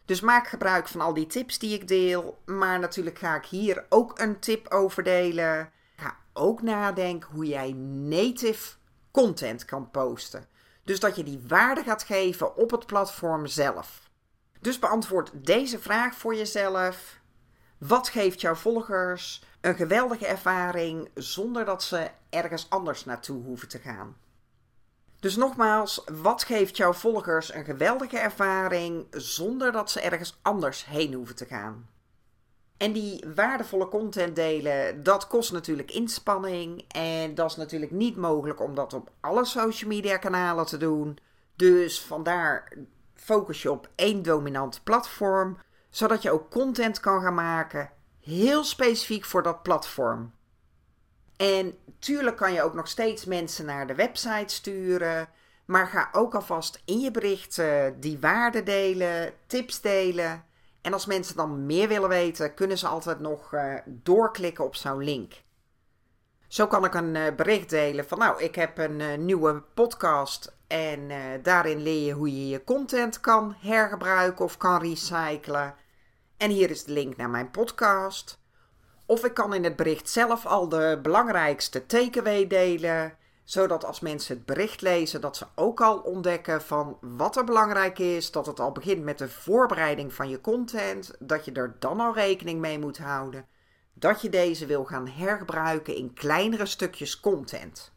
Dus 0.09 0.21
maak 0.21 0.49
gebruik 0.49 0.89
van 0.89 1.01
al 1.01 1.15
die 1.15 1.27
tips 1.27 1.59
die 1.59 1.75
ik 1.75 1.89
deel. 1.89 2.39
Maar 2.45 2.79
natuurlijk 2.79 3.19
ga 3.19 3.37
ik 3.37 3.45
hier 3.45 3.85
ook 3.89 4.19
een 4.19 4.39
tip 4.39 4.69
over 4.69 5.03
delen. 5.03 5.71
Ga 5.97 6.17
ook 6.33 6.63
nadenken 6.63 7.31
hoe 7.33 7.47
jij 7.47 7.73
native 7.73 8.75
content 9.11 9.65
kan 9.65 9.91
posten. 9.91 10.47
Dus 10.85 11.01
dat 11.01 11.17
je 11.17 11.23
die 11.23 11.45
waarde 11.47 11.83
gaat 11.83 12.03
geven 12.03 12.57
op 12.57 12.71
het 12.71 12.87
platform 12.87 13.47
zelf. 13.47 14.11
Dus 14.61 14.79
beantwoord 14.79 15.31
deze 15.35 15.79
vraag 15.79 16.15
voor 16.15 16.35
jezelf. 16.35 17.21
Wat 17.79 18.09
geeft 18.09 18.41
jouw 18.41 18.55
volgers 18.55 19.43
een 19.61 19.75
geweldige 19.75 20.27
ervaring 20.27 21.11
zonder 21.15 21.65
dat 21.65 21.83
ze 21.83 22.11
ergens 22.31 22.71
anders 22.71 23.05
naartoe 23.05 23.43
hoeven 23.43 23.69
te 23.69 23.79
gaan? 23.79 24.17
Dus 25.21 25.37
nogmaals, 25.37 26.05
wat 26.23 26.45
geeft 26.45 26.77
jouw 26.77 26.93
volgers 26.93 27.55
een 27.55 27.65
geweldige 27.65 28.19
ervaring 28.19 29.07
zonder 29.11 29.73
dat 29.73 29.91
ze 29.91 30.01
ergens 30.01 30.39
anders 30.43 30.87
heen 30.87 31.15
hoeven 31.15 31.37
te 31.37 31.45
gaan? 31.45 31.89
En 32.77 32.93
die 32.93 33.25
waardevolle 33.35 33.89
content 33.89 34.37
delen, 34.37 35.03
dat 35.03 35.27
kost 35.27 35.53
natuurlijk 35.53 35.91
inspanning. 35.91 36.85
En 36.89 37.35
dat 37.35 37.51
is 37.51 37.57
natuurlijk 37.57 37.93
niet 37.93 38.17
mogelijk 38.17 38.61
om 38.61 38.75
dat 38.75 38.93
op 38.93 39.11
alle 39.21 39.45
social 39.45 39.91
media 39.91 40.17
kanalen 40.17 40.67
te 40.67 40.77
doen. 40.77 41.19
Dus 41.57 42.01
vandaar 42.01 42.73
focus 43.15 43.63
je 43.63 43.71
op 43.71 43.89
één 43.95 44.23
dominant 44.23 44.81
platform, 44.85 45.59
zodat 45.91 46.23
je 46.23 46.31
ook 46.31 46.51
content 46.51 47.01
kan 47.01 47.23
gaan 47.23 47.35
maken, 47.35 47.91
heel 48.21 48.65
specifiek 48.65 49.25
voor 49.25 49.43
dat 49.43 49.63
platform. 49.63 50.33
En 51.39 51.79
tuurlijk 51.99 52.37
kan 52.37 52.53
je 52.53 52.63
ook 52.63 52.75
nog 52.75 52.89
steeds 52.89 53.25
mensen 53.25 53.65
naar 53.65 53.87
de 53.87 53.95
website 53.95 54.55
sturen. 54.55 55.29
Maar 55.65 55.87
ga 55.87 56.09
ook 56.13 56.35
alvast 56.35 56.83
in 56.85 57.01
je 57.01 57.11
berichten 57.11 58.01
die 58.01 58.19
waarden 58.19 58.65
delen, 58.65 59.33
tips 59.47 59.81
delen. 59.81 60.45
En 60.81 60.93
als 60.93 61.07
mensen 61.07 61.37
dan 61.37 61.67
meer 61.67 61.89
willen 61.89 62.09
weten, 62.09 62.55
kunnen 62.55 62.79
ze 62.79 62.87
altijd 62.87 63.21
nog 63.21 63.53
uh, 63.53 63.75
doorklikken 63.87 64.65
op 64.65 64.77
zo'n 64.77 65.05
link. 65.05 65.43
Zo 66.47 66.67
kan 66.67 66.85
ik 66.85 66.95
een 66.95 67.15
uh, 67.15 67.35
bericht 67.37 67.71
delen 67.71 68.09
van 68.09 68.19
nou, 68.19 68.43
ik 68.43 68.55
heb 68.55 68.79
een 68.79 69.01
uh, 69.01 69.17
nieuwe 69.17 69.63
podcast 69.75 70.57
en 70.67 71.11
daarin 71.43 71.83
leer 71.83 72.07
je 72.07 72.13
hoe 72.13 72.37
je 72.37 72.49
je 72.49 72.65
content 72.65 73.21
kan 73.21 73.55
hergebruiken 73.59 74.45
of 74.45 74.57
kan 74.57 74.81
recyclen. 74.81 75.75
En 76.37 76.51
hier 76.51 76.71
is 76.71 76.85
de 76.85 76.93
link 76.93 77.17
naar 77.17 77.31
mijn 77.31 77.51
podcast. 77.51 78.39
Of 79.11 79.25
ik 79.25 79.35
kan 79.35 79.55
in 79.55 79.65
het 79.65 79.77
bericht 79.77 80.09
zelf 80.09 80.47
al 80.47 80.69
de 80.69 80.99
belangrijkste 81.03 81.87
takeaway 81.87 82.47
delen, 82.47 83.17
zodat 83.45 83.85
als 83.85 84.01
mensen 84.01 84.37
het 84.37 84.47
bericht 84.47 84.81
lezen, 84.81 85.21
dat 85.21 85.37
ze 85.37 85.47
ook 85.55 85.81
al 85.81 85.99
ontdekken 85.99 86.63
van 86.63 86.99
wat 87.01 87.37
er 87.37 87.45
belangrijk 87.45 87.99
is, 87.99 88.31
dat 88.31 88.47
het 88.47 88.61
al 88.61 88.73
begint 88.73 89.05
met 89.05 89.19
de 89.19 89.29
voorbereiding 89.29 90.13
van 90.13 90.29
je 90.29 90.41
content, 90.41 91.15
dat 91.19 91.45
je 91.45 91.53
er 91.53 91.77
dan 91.79 92.01
al 92.01 92.15
rekening 92.15 92.61
mee 92.61 92.79
moet 92.79 92.99
houden, 92.99 93.47
dat 93.95 94.23
je 94.23 94.29
deze 94.29 94.67
wil 94.67 94.85
gaan 94.85 95.09
hergebruiken 95.09 95.97
in 95.97 96.15
kleinere 96.15 96.67
stukjes 96.67 97.21
content. 97.21 97.93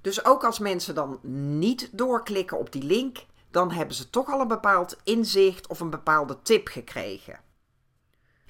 Dus 0.00 0.24
ook 0.24 0.44
als 0.44 0.58
mensen 0.58 0.94
dan 0.94 1.18
niet 1.58 1.88
doorklikken 1.92 2.58
op 2.58 2.72
die 2.72 2.84
link, 2.84 3.24
dan 3.50 3.70
hebben 3.70 3.96
ze 3.96 4.10
toch 4.10 4.28
al 4.28 4.40
een 4.40 4.48
bepaald 4.48 4.96
inzicht 5.04 5.66
of 5.66 5.80
een 5.80 5.90
bepaalde 5.90 6.42
tip 6.42 6.68
gekregen. 6.68 7.40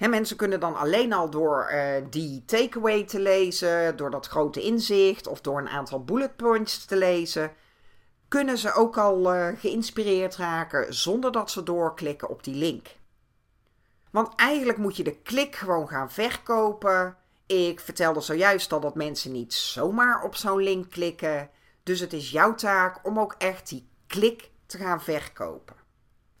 He, 0.03 0.09
mensen 0.09 0.37
kunnen 0.37 0.59
dan 0.59 0.75
alleen 0.75 1.13
al 1.13 1.29
door 1.29 1.71
uh, 1.71 2.05
die 2.09 2.45
takeaway 2.45 3.03
te 3.03 3.19
lezen, 3.19 3.97
door 3.97 4.11
dat 4.11 4.27
grote 4.27 4.61
inzicht 4.61 5.27
of 5.27 5.41
door 5.41 5.59
een 5.59 5.69
aantal 5.69 6.03
bullet 6.03 6.35
points 6.35 6.85
te 6.85 6.95
lezen, 6.95 7.51
kunnen 8.27 8.57
ze 8.57 8.73
ook 8.73 8.97
al 8.97 9.35
uh, 9.35 9.47
geïnspireerd 9.57 10.35
raken 10.35 10.93
zonder 10.93 11.31
dat 11.31 11.51
ze 11.51 11.63
doorklikken 11.63 12.29
op 12.29 12.43
die 12.43 12.55
link. 12.55 12.87
Want 14.11 14.35
eigenlijk 14.35 14.77
moet 14.77 14.97
je 14.97 15.03
de 15.03 15.21
klik 15.21 15.55
gewoon 15.55 15.87
gaan 15.87 16.11
verkopen. 16.11 17.17
Ik 17.45 17.79
vertelde 17.79 18.21
zojuist 18.21 18.73
al 18.73 18.79
dat 18.79 18.95
mensen 18.95 19.31
niet 19.31 19.53
zomaar 19.53 20.23
op 20.23 20.35
zo'n 20.35 20.63
link 20.63 20.89
klikken. 20.89 21.49
Dus 21.83 21.99
het 21.99 22.13
is 22.13 22.31
jouw 22.31 22.55
taak 22.55 23.05
om 23.05 23.19
ook 23.19 23.35
echt 23.37 23.69
die 23.69 23.87
klik 24.07 24.49
te 24.65 24.77
gaan 24.77 25.01
verkopen. 25.01 25.75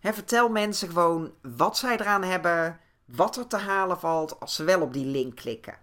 vertel 0.01 0.49
mensen 0.49 0.87
gewoon 0.87 1.33
wat 1.41 1.77
zij 1.77 1.97
eraan 1.97 2.23
hebben, 2.23 2.79
wat 3.05 3.35
er 3.35 3.47
te 3.47 3.57
halen 3.57 3.99
valt 3.99 4.39
als 4.39 4.55
ze 4.55 4.63
wel 4.63 4.81
op 4.81 4.93
die 4.93 5.05
link 5.05 5.35
klikken. 5.35 5.77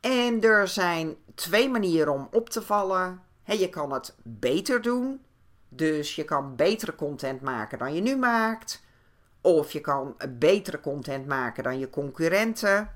En 0.00 0.40
er 0.40 0.68
zijn 0.68 1.16
twee 1.34 1.68
manieren 1.68 2.12
om 2.12 2.28
op 2.30 2.50
te 2.50 2.62
vallen. 2.62 3.22
je 3.44 3.68
kan 3.68 3.92
het 3.92 4.14
beter 4.22 4.82
doen, 4.82 5.20
dus 5.68 6.14
je 6.14 6.24
kan 6.24 6.56
betere 6.56 6.94
content 6.94 7.40
maken 7.40 7.78
dan 7.78 7.94
je 7.94 8.00
nu 8.00 8.16
maakt. 8.16 8.82
Of 9.40 9.72
je 9.72 9.80
kan 9.80 10.16
betere 10.28 10.80
content 10.80 11.26
maken 11.26 11.62
dan 11.62 11.78
je 11.78 11.90
concurrenten. 11.90 12.90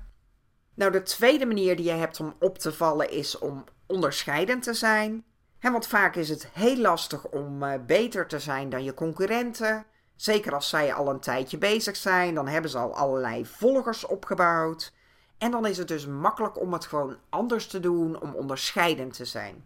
Nou, 0.73 0.91
de 0.91 1.03
tweede 1.03 1.45
manier 1.45 1.75
die 1.75 1.85
je 1.85 1.91
hebt 1.91 2.19
om 2.19 2.35
op 2.39 2.57
te 2.57 2.73
vallen 2.73 3.11
is 3.11 3.37
om 3.37 3.63
onderscheidend 3.85 4.63
te 4.63 4.73
zijn. 4.73 5.25
want 5.61 5.87
vaak 5.87 6.15
is 6.15 6.29
het 6.29 6.47
heel 6.53 6.77
lastig 6.77 7.27
om 7.27 7.63
uh, 7.63 7.73
beter 7.85 8.27
te 8.27 8.39
zijn 8.39 8.69
dan 8.69 8.83
je 8.83 8.93
concurrenten. 8.93 9.85
Zeker 10.19 10.53
als 10.53 10.69
zij 10.69 10.93
al 10.93 11.09
een 11.09 11.19
tijdje 11.19 11.57
bezig 11.57 11.95
zijn, 11.95 12.35
dan 12.35 12.47
hebben 12.47 12.71
ze 12.71 12.77
al 12.77 12.95
allerlei 12.95 13.45
volgers 13.45 14.05
opgebouwd. 14.05 14.93
En 15.37 15.51
dan 15.51 15.65
is 15.65 15.77
het 15.77 15.87
dus 15.87 16.07
makkelijk 16.07 16.59
om 16.59 16.73
het 16.73 16.85
gewoon 16.85 17.17
anders 17.29 17.67
te 17.67 17.79
doen, 17.79 18.21
om 18.21 18.35
onderscheidend 18.35 19.13
te 19.13 19.25
zijn. 19.25 19.65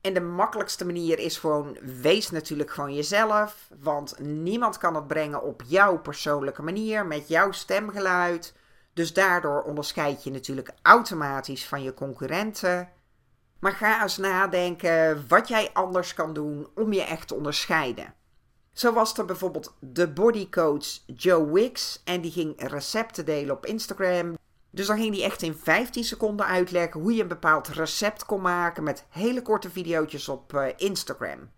En 0.00 0.14
de 0.14 0.20
makkelijkste 0.20 0.84
manier 0.84 1.18
is 1.18 1.38
gewoon, 1.38 1.78
wees 2.02 2.30
natuurlijk 2.30 2.70
gewoon 2.70 2.94
jezelf. 2.94 3.70
Want 3.80 4.18
niemand 4.18 4.78
kan 4.78 4.94
het 4.94 5.06
brengen 5.06 5.42
op 5.42 5.62
jouw 5.66 5.98
persoonlijke 5.98 6.62
manier, 6.62 7.06
met 7.06 7.28
jouw 7.28 7.52
stemgeluid. 7.52 8.54
Dus 8.92 9.12
daardoor 9.12 9.62
onderscheid 9.62 10.24
je 10.24 10.30
natuurlijk 10.30 10.70
automatisch 10.82 11.66
van 11.66 11.82
je 11.82 11.94
concurrenten. 11.94 12.88
Maar 13.58 13.72
ga 13.72 14.02
eens 14.02 14.16
nadenken 14.16 15.24
wat 15.28 15.48
jij 15.48 15.70
anders 15.72 16.14
kan 16.14 16.32
doen 16.32 16.68
om 16.74 16.92
je 16.92 17.02
echt 17.02 17.28
te 17.28 17.34
onderscheiden. 17.34 18.14
Zo 18.76 18.92
was 18.92 19.18
er 19.18 19.24
bijvoorbeeld 19.24 19.74
de 19.78 20.08
bodycoach 20.08 20.86
Joe 21.06 21.52
Wicks 21.52 22.00
en 22.04 22.20
die 22.20 22.30
ging 22.30 22.54
recepten 22.56 23.24
delen 23.24 23.56
op 23.56 23.66
Instagram. 23.66 24.36
Dus 24.70 24.86
dan 24.86 24.98
ging 24.98 25.14
hij 25.14 25.24
echt 25.24 25.42
in 25.42 25.54
15 25.54 26.04
seconden 26.04 26.46
uitleggen 26.46 27.00
hoe 27.00 27.14
je 27.14 27.22
een 27.22 27.28
bepaald 27.28 27.68
recept 27.68 28.24
kon 28.24 28.40
maken 28.40 28.82
met 28.82 29.04
hele 29.08 29.42
korte 29.42 29.70
video's 29.70 30.28
op 30.28 30.52
uh, 30.52 30.66
Instagram. 30.76 31.50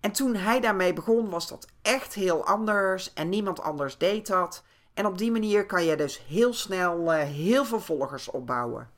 En 0.00 0.12
toen 0.12 0.34
hij 0.34 0.60
daarmee 0.60 0.92
begon 0.92 1.30
was 1.30 1.48
dat 1.48 1.66
echt 1.82 2.14
heel 2.14 2.46
anders 2.46 3.12
en 3.12 3.28
niemand 3.28 3.60
anders 3.60 3.98
deed 3.98 4.26
dat. 4.26 4.64
En 4.94 5.06
op 5.06 5.18
die 5.18 5.30
manier 5.30 5.66
kan 5.66 5.84
je 5.84 5.96
dus 5.96 6.24
heel 6.28 6.52
snel 6.52 7.14
uh, 7.14 7.22
heel 7.22 7.64
veel 7.64 7.80
volgers 7.80 8.30
opbouwen. 8.30 8.90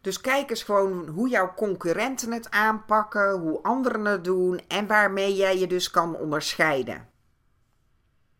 Dus 0.00 0.20
kijk 0.20 0.50
eens 0.50 0.62
gewoon 0.62 1.08
hoe 1.08 1.28
jouw 1.28 1.54
concurrenten 1.54 2.32
het 2.32 2.50
aanpakken, 2.50 3.38
hoe 3.38 3.62
anderen 3.62 4.04
het 4.04 4.24
doen 4.24 4.60
en 4.68 4.86
waarmee 4.86 5.34
jij 5.34 5.58
je 5.58 5.66
dus 5.66 5.90
kan 5.90 6.16
onderscheiden. 6.16 7.08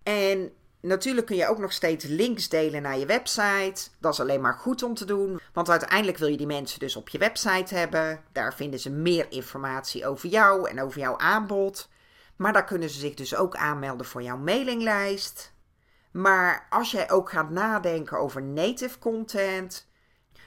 En 0.03 0.53
natuurlijk 0.81 1.27
kun 1.27 1.37
je 1.37 1.49
ook 1.49 1.59
nog 1.59 1.73
steeds 1.73 2.05
links 2.05 2.49
delen 2.49 2.83
naar 2.83 2.99
je 2.99 3.07
website. 3.07 3.91
Dat 4.01 4.13
is 4.13 4.21
alleen 4.21 4.41
maar 4.41 4.55
goed 4.55 4.83
om 4.83 4.95
te 4.95 5.05
doen, 5.05 5.41
want 5.53 5.71
uiteindelijk 5.71 6.19
wil 6.19 6.29
je 6.29 6.37
die 6.37 6.47
mensen 6.47 6.79
dus 6.79 6.97
op 6.97 7.09
je 7.09 7.19
website 7.19 7.75
hebben. 7.75 8.21
Daar 8.33 8.55
vinden 8.55 8.81
ze 8.81 8.91
meer 8.91 9.27
informatie 9.31 10.07
over 10.07 10.29
jou 10.29 10.69
en 10.69 10.83
over 10.83 11.01
jouw 11.01 11.19
aanbod. 11.19 11.89
Maar 12.37 12.53
daar 12.53 12.65
kunnen 12.65 12.91
ze 12.91 12.99
zich 12.99 13.15
dus 13.15 13.37
ook 13.37 13.57
aanmelden 13.57 14.07
voor 14.07 14.23
jouw 14.23 14.37
mailinglijst. 14.37 15.53
Maar 16.11 16.67
als 16.71 16.91
jij 16.91 17.11
ook 17.11 17.31
gaat 17.31 17.51
nadenken 17.51 18.19
over 18.19 18.43
native 18.43 18.99
content, 18.99 19.89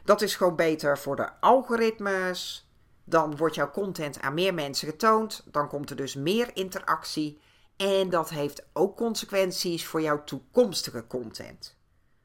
dat 0.04 0.22
is 0.22 0.36
gewoon 0.36 0.56
beter 0.56 0.98
voor 0.98 1.16
de 1.16 1.40
algoritmes. 1.40 2.70
Dan 3.04 3.36
wordt 3.36 3.56
jouw 3.56 3.72
content 3.72 4.20
aan 4.20 4.34
meer 4.34 4.54
mensen 4.54 4.88
getoond. 4.88 5.44
Dan 5.46 5.68
komt 5.68 5.90
er 5.90 5.96
dus 5.96 6.16
meer 6.16 6.50
interactie. 6.54 7.42
En 7.78 8.10
dat 8.10 8.30
heeft 8.30 8.66
ook 8.74 8.98
consequenties 8.98 9.86
voor 9.86 10.02
jouw 10.02 10.24
toekomstige 10.24 11.08
content. 11.08 11.80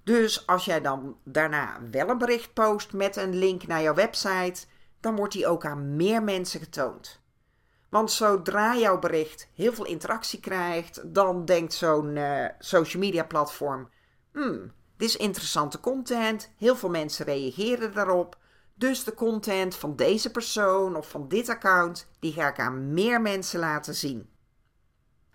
Dus 0.05 0.47
als 0.47 0.65
jij 0.65 0.81
dan 0.81 1.17
daarna 1.25 1.81
wel 1.91 2.09
een 2.09 2.19
bericht 2.19 2.53
post 2.53 2.93
met 2.93 3.17
een 3.17 3.35
link 3.35 3.67
naar 3.67 3.83
jouw 3.83 3.95
website, 3.95 4.67
dan 5.01 5.17
wordt 5.17 5.33
die 5.33 5.47
ook 5.47 5.65
aan 5.65 5.97
meer 5.97 6.23
mensen 6.23 6.61
getoond. 6.61 7.21
Want 7.89 8.11
zodra 8.11 8.77
jouw 8.77 8.99
bericht 8.99 9.49
heel 9.55 9.73
veel 9.73 9.85
interactie 9.85 10.41
krijgt, 10.41 11.15
dan 11.15 11.45
denkt 11.45 11.73
zo'n 11.73 12.17
uh, 12.17 12.47
social 12.59 13.03
media 13.03 13.25
platform: 13.25 13.91
hmm, 14.33 14.73
dit 14.97 15.09
is 15.09 15.17
interessante 15.17 15.81
content, 15.81 16.51
heel 16.57 16.77
veel 16.77 16.89
mensen 16.89 17.25
reageren 17.25 17.95
daarop. 17.95 18.37
Dus 18.75 19.05
de 19.05 19.15
content 19.15 19.77
van 19.77 19.97
deze 19.97 20.31
persoon 20.31 20.97
of 20.97 21.11
van 21.11 21.29
dit 21.29 21.49
account, 21.49 22.09
die 22.19 22.33
ga 22.33 22.49
ik 22.49 22.59
aan 22.59 22.93
meer 22.95 23.21
mensen 23.21 23.61
laten 23.61 23.95
zien. 23.95 24.31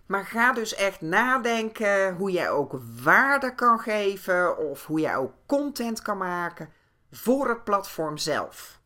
Maar 0.06 0.24
ga 0.24 0.52
dus 0.52 0.74
echt 0.74 1.00
nadenken 1.00 2.14
hoe 2.14 2.30
jij 2.30 2.50
ook 2.50 2.80
waarde 3.02 3.54
kan 3.54 3.78
geven 3.78 4.58
of 4.58 4.86
hoe 4.86 5.00
jij 5.00 5.16
ook 5.16 5.32
content 5.46 6.02
kan 6.02 6.18
maken 6.18 6.72
voor 7.10 7.48
het 7.48 7.64
platform 7.64 8.16
zelf 8.16 8.80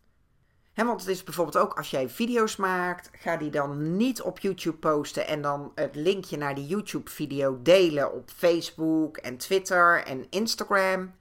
want 0.84 1.00
het 1.00 1.08
is 1.08 1.24
bijvoorbeeld 1.24 1.64
ook 1.64 1.74
als 1.74 1.90
jij 1.90 2.08
video's 2.08 2.56
maakt, 2.56 3.10
ga 3.12 3.36
die 3.36 3.50
dan 3.50 3.96
niet 3.96 4.22
op 4.22 4.38
YouTube 4.38 4.76
posten 4.76 5.26
en 5.26 5.42
dan 5.42 5.72
het 5.74 5.94
linkje 5.94 6.36
naar 6.36 6.54
die 6.54 6.66
YouTube-video 6.66 7.58
delen 7.62 8.12
op 8.14 8.30
Facebook 8.30 9.16
en 9.16 9.36
Twitter 9.36 10.04
en 10.04 10.26
Instagram. 10.30 11.14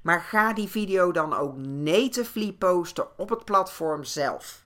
Maar 0.00 0.20
ga 0.20 0.52
die 0.52 0.68
video 0.68 1.12
dan 1.12 1.34
ook 1.34 1.56
natively 1.56 2.52
posten 2.52 3.18
op 3.18 3.28
het 3.28 3.44
platform 3.44 4.04
zelf. 4.04 4.64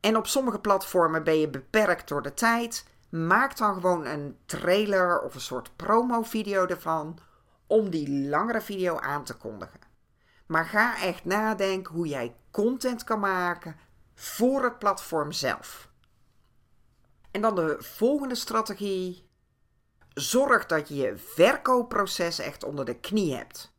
En 0.00 0.16
op 0.16 0.26
sommige 0.26 0.58
platformen 0.58 1.24
ben 1.24 1.40
je 1.40 1.48
beperkt 1.48 2.08
door 2.08 2.22
de 2.22 2.34
tijd. 2.34 2.86
Maak 3.08 3.56
dan 3.56 3.74
gewoon 3.74 4.06
een 4.06 4.36
trailer 4.46 5.22
of 5.22 5.34
een 5.34 5.40
soort 5.40 5.76
promo-video 5.76 6.66
ervan 6.66 7.18
om 7.66 7.90
die 7.90 8.28
langere 8.28 8.60
video 8.60 8.98
aan 8.98 9.24
te 9.24 9.34
kondigen. 9.34 9.83
Maar 10.46 10.64
ga 10.64 11.02
echt 11.02 11.24
nadenken 11.24 11.94
hoe 11.94 12.06
jij 12.06 12.36
content 12.50 13.04
kan 13.04 13.20
maken 13.20 13.76
voor 14.14 14.64
het 14.64 14.78
platform 14.78 15.32
zelf. 15.32 15.88
En 17.30 17.40
dan 17.40 17.54
de 17.54 17.76
volgende 17.78 18.34
strategie. 18.34 19.28
Zorg 20.14 20.66
dat 20.66 20.88
je 20.88 20.94
je 20.94 21.16
verkoopproces 21.16 22.38
echt 22.38 22.64
onder 22.64 22.84
de 22.84 23.00
knie 23.00 23.34
hebt. 23.34 23.72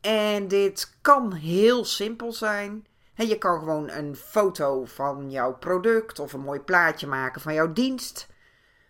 En 0.00 0.48
dit 0.48 0.96
kan 1.00 1.32
heel 1.32 1.84
simpel 1.84 2.32
zijn. 2.32 2.86
Je 3.14 3.38
kan 3.38 3.58
gewoon 3.58 3.90
een 3.90 4.16
foto 4.16 4.84
van 4.84 5.30
jouw 5.30 5.56
product 5.56 6.18
of 6.18 6.32
een 6.32 6.40
mooi 6.40 6.60
plaatje 6.60 7.06
maken 7.06 7.40
van 7.40 7.54
jouw 7.54 7.72
dienst. 7.72 8.28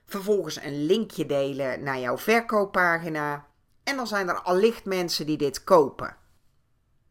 Vervolgens 0.07 0.63
een 0.63 0.85
linkje 0.85 1.27
delen 1.27 1.83
naar 1.83 1.99
jouw 1.99 2.19
verkooppagina. 2.19 3.47
En 3.85 3.97
dan 3.97 4.07
zijn 4.07 4.29
er 4.29 4.41
allicht 4.41 4.85
mensen 4.85 5.27
die 5.27 5.37
dit 5.37 5.65
kopen. 5.65 6.17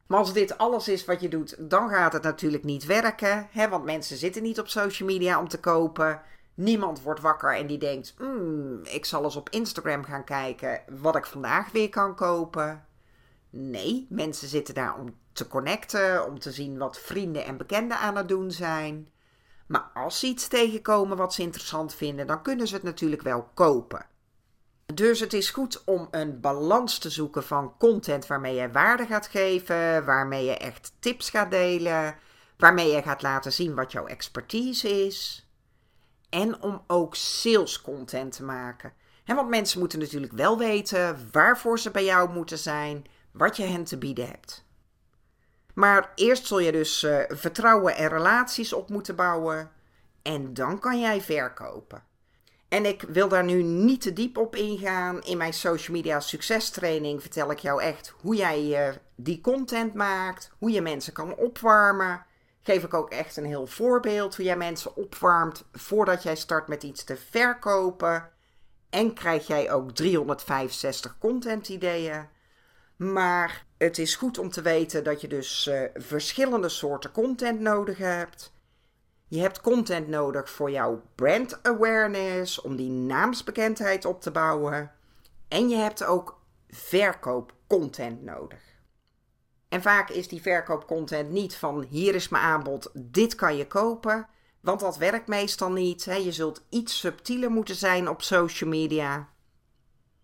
Maar 0.10 0.20
als 0.20 0.34
dit 0.34 0.58
alles 0.58 0.88
is 0.88 1.06
wat 1.06 1.22
je 1.22 1.30
doet, 1.30 1.56
dan 1.70 1.90
gaat 1.90 2.14
het 2.14 2.24
natuurlijk 2.24 2.64
niet 2.64 2.86
werken. 2.86 3.48
Hè? 3.52 3.70
Want 3.70 3.84
mensen 3.84 4.18
zitten 4.18 4.44
niet 4.44 4.60
op 4.60 4.68
social 4.68 5.10
media 5.10 5.40
om 5.40 5.48
te 5.48 5.60
kopen. 5.60 6.22
Niemand 6.54 7.02
wordt 7.02 7.22
wakker 7.22 7.56
en 7.56 7.68
die 7.68 7.78
denkt: 7.78 8.14
hmm, 8.18 8.80
ik 8.84 9.06
zal 9.06 9.24
eens 9.24 9.36
op 9.36 9.50
Instagram 9.50 10.04
gaan 10.04 10.24
kijken 10.24 10.82
wat 11.02 11.16
ik 11.16 11.26
vandaag 11.26 11.72
weer 11.72 11.90
kan 11.90 12.16
kopen. 12.16 12.86
Nee, 13.50 14.08
mensen 14.10 14.48
zitten 14.48 14.74
daar 14.74 14.98
om 15.00 15.16
te 15.34 15.48
connecten, 15.48 16.26
om 16.26 16.40
te 16.40 16.52
zien 16.52 16.78
wat 16.78 17.00
vrienden 17.00 17.46
en 17.46 17.58
bekenden 17.58 17.98
aan 17.98 18.16
het 18.16 18.28
doen 18.28 18.52
zijn. 18.52 19.10
Maar 19.68 19.90
als 19.94 20.20
ze 20.20 20.28
iets 20.28 20.48
tegenkomen 20.48 21.18
wat 21.18 21.34
ze 21.34 21.42
interessant 21.42 21.96
vinden, 21.96 22.28
dan 22.28 22.42
kunnen 22.42 22.68
ze 22.68 22.74
het 22.74 22.84
natuurlijk 22.84 23.22
wel 23.22 23.50
kopen. 23.54 24.06
Dus 24.94 25.20
het 25.20 25.34
is 25.34 25.50
goed 25.50 25.84
om 25.84 26.08
een 26.12 26.40
balans 26.40 26.98
te 26.98 27.10
zoeken 27.10 27.44
van 27.44 27.78
content 27.78 28.28
waarmee 28.28 28.56
je 28.56 28.72
waarde 28.72 29.06
gaat 29.06 29.28
geven, 29.28 30.06
waarmee 30.06 30.46
je 30.46 30.58
echt 30.58 30.92
tips 31.00 31.30
gaat 31.30 31.52
delen, 31.52 32.16
waarmee 32.58 32.92
je 32.92 33.02
gaat 33.02 33.22
laten 33.22 33.54
zien 33.54 33.76
wat 33.76 33.92
jouw 33.92 34.06
expertise 34.06 35.06
is. 35.06 35.48
En 36.30 36.62
om 36.62 36.84
ook 36.88 37.16
sales 37.16 37.82
content 37.82 38.32
te 38.36 38.44
maken. 38.44 38.94
want 39.26 39.50
mensen 39.50 39.80
moeten 39.80 40.00
natuurlijk 40.00 40.34
wel 40.34 40.58
weten 40.58 41.30
waarvoor 41.32 41.80
ze 41.80 41.92
bij 41.92 42.06
jou 42.06 42.30
moeten 42.30 42.58
zijn, 42.58 43.06
wat 43.32 43.58
je 43.58 43.64
hen 43.64 43.84
te 43.84 43.98
bieden 43.98 44.28
hebt. 44.28 44.66
Maar 45.74 46.12
eerst 46.16 46.46
zul 46.46 46.60
je 46.60 46.72
dus 46.72 47.04
uh, 47.04 47.20
vertrouwen 47.28 47.96
en 47.96 48.08
relaties 48.08 48.74
op 48.74 48.90
moeten 48.90 49.16
bouwen 49.16 49.72
en 50.22 50.54
dan 50.54 50.80
kan 50.80 51.00
jij 51.00 51.22
verkopen. 51.22 52.04
En 52.70 52.86
ik 52.86 53.02
wil 53.02 53.28
daar 53.28 53.44
nu 53.44 53.64
niet 53.64 54.02
te 54.02 54.14
diep 54.14 54.38
op 54.38 54.56
ingaan. 54.56 55.24
In 55.24 55.38
mijn 55.38 55.54
social 55.54 55.98
media 55.98 56.20
succestraining 56.20 57.22
vertel 57.22 57.52
ik 57.52 57.60
jou 57.60 57.82
echt 57.82 58.14
hoe 58.22 58.36
jij 58.36 58.88
uh, 58.88 58.96
die 59.16 59.42
content 59.42 59.94
maakt, 59.94 60.52
hoe 60.58 60.72
je 60.72 60.82
mensen 60.82 61.14
kan 61.14 61.36
opwarmen. 61.36 62.26
Geef 62.62 62.84
ik 62.84 62.94
ook 62.94 63.10
echt 63.10 63.38
een 63.38 63.46
heel 63.46 63.68
voorbeeld 63.68 64.36
hoe 64.36 64.46
jij 64.46 64.58
mensen 64.58 64.96
opwarmt 64.96 65.66
voordat 65.72 66.24
jij 66.24 66.36
start 66.36 66.68
met 66.68 66.84
iets 66.84 67.04
te 67.04 67.18
verkopen. 67.18 68.30
En 68.90 69.14
krijg 69.14 69.48
jij 69.48 69.72
ook 69.72 69.92
365 69.92 71.18
content 71.18 71.70
ideeën. 71.70 72.28
Maar 72.96 73.66
het 73.78 73.98
is 73.98 74.16
goed 74.16 74.38
om 74.38 74.50
te 74.50 74.62
weten 74.62 75.04
dat 75.04 75.22
je 75.22 75.28
dus 75.28 75.68
uh, 75.68 75.82
verschillende 75.94 76.70
soorten 76.70 77.12
content 77.12 77.60
nodig 77.60 77.98
hebt. 77.98 78.54
Je 79.32 79.40
hebt 79.40 79.62
content 79.62 80.08
nodig 80.08 80.50
voor 80.50 80.72
jouw 80.72 81.02
brand 81.16 81.64
awareness, 81.64 82.62
om 82.62 82.76
die 82.76 82.90
naamsbekendheid 82.90 84.06
op 84.06 84.22
te 84.22 84.32
bouwen. 84.32 84.92
En 85.48 85.70
je 85.70 85.76
hebt 85.76 86.04
ook 86.04 86.42
verkoopcontent 86.70 88.24
nodig. 88.24 88.62
En 89.68 89.82
vaak 89.82 90.10
is 90.10 90.28
die 90.28 90.42
verkoopcontent 90.42 91.30
niet 91.30 91.56
van 91.56 91.86
hier 91.90 92.16
is 92.16 92.30
mijn 92.30 92.44
aanbod, 92.44 92.92
dit 92.94 93.36
kan 93.36 93.58
je 93.58 93.68
kopen. 93.68 94.28
Want 94.62 94.80
dat 94.80 94.98
werkt 94.98 95.28
meestal 95.28 95.72
niet. 95.72 96.06
Hè. 96.06 96.16
Je 96.16 96.32
zult 96.32 96.62
iets 96.70 97.00
subtieler 97.00 97.52
moeten 97.52 97.76
zijn 97.76 98.10
op 98.10 98.22
social 98.22 98.70
media. 98.70 99.30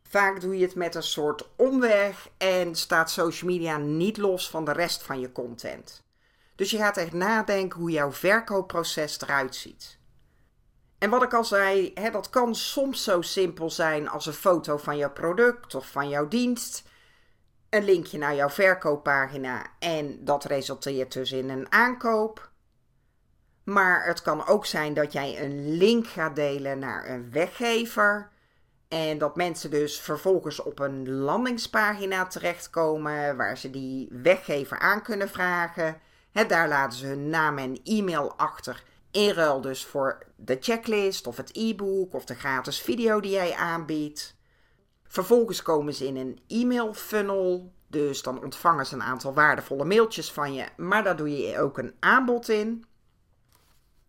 Vaak 0.03 0.41
doe 0.41 0.57
je 0.57 0.65
het 0.65 0.75
met 0.75 0.95
een 0.95 1.03
soort 1.03 1.49
omweg 1.55 2.29
en 2.37 2.75
staat 2.75 3.11
social 3.11 3.51
media 3.51 3.77
niet 3.77 4.17
los 4.17 4.49
van 4.49 4.65
de 4.65 4.71
rest 4.71 5.03
van 5.03 5.19
je 5.19 5.31
content. 5.31 6.04
Dus 6.55 6.71
je 6.71 6.77
gaat 6.77 6.97
echt 6.97 7.13
nadenken 7.13 7.79
hoe 7.79 7.91
jouw 7.91 8.11
verkoopproces 8.11 9.21
eruit 9.21 9.55
ziet. 9.55 9.99
En 10.97 11.09
wat 11.09 11.23
ik 11.23 11.33
al 11.33 11.43
zei, 11.43 11.91
hè, 11.93 12.11
dat 12.11 12.29
kan 12.29 12.55
soms 12.55 13.03
zo 13.03 13.21
simpel 13.21 13.69
zijn 13.69 14.09
als 14.09 14.25
een 14.25 14.33
foto 14.33 14.77
van 14.77 14.97
jouw 14.97 15.11
product 15.11 15.75
of 15.75 15.87
van 15.91 16.09
jouw 16.09 16.27
dienst, 16.27 16.83
een 17.69 17.83
linkje 17.83 18.17
naar 18.17 18.35
jouw 18.35 18.49
verkooppagina 18.49 19.65
en 19.79 20.25
dat 20.25 20.43
resulteert 20.43 21.13
dus 21.13 21.31
in 21.31 21.49
een 21.49 21.71
aankoop. 21.71 22.49
Maar 23.63 24.05
het 24.05 24.21
kan 24.21 24.47
ook 24.47 24.65
zijn 24.65 24.93
dat 24.93 25.13
jij 25.13 25.43
een 25.43 25.77
link 25.77 26.07
gaat 26.07 26.35
delen 26.35 26.79
naar 26.79 27.09
een 27.09 27.31
weggever. 27.31 28.29
En 28.87 29.17
dat 29.17 29.35
mensen 29.35 29.71
dus 29.71 29.99
vervolgens 29.99 30.61
op 30.61 30.79
een 30.79 31.09
landingspagina 31.09 32.25
terechtkomen 32.25 33.37
waar 33.37 33.57
ze 33.57 33.69
die 33.69 34.07
weggever 34.11 34.79
aan 34.79 35.01
kunnen 35.01 35.29
vragen 35.29 36.01
daar 36.43 36.67
laten 36.67 36.97
ze 36.97 37.05
hun 37.05 37.29
naam 37.29 37.57
en 37.57 37.79
e-mail 37.83 38.33
achter. 38.37 38.83
In 39.11 39.29
ruil 39.29 39.61
dus 39.61 39.85
voor 39.85 40.25
de 40.35 40.57
checklist 40.59 41.27
of 41.27 41.37
het 41.37 41.49
e-book 41.53 42.13
of 42.13 42.25
de 42.25 42.35
gratis 42.35 42.81
video 42.81 43.19
die 43.19 43.31
jij 43.31 43.53
aanbiedt. 43.53 44.35
Vervolgens 45.07 45.61
komen 45.61 45.93
ze 45.93 46.05
in 46.07 46.15
een 46.15 46.39
e-mail 46.47 46.93
funnel. 46.93 47.73
Dus 47.87 48.21
dan 48.21 48.43
ontvangen 48.43 48.85
ze 48.85 48.93
een 48.93 49.03
aantal 49.03 49.33
waardevolle 49.33 49.85
mailtjes 49.85 50.31
van 50.31 50.53
je. 50.53 50.65
Maar 50.77 51.03
daar 51.03 51.15
doe 51.15 51.37
je 51.37 51.59
ook 51.59 51.77
een 51.77 51.95
aanbod 51.99 52.49
in. 52.49 52.85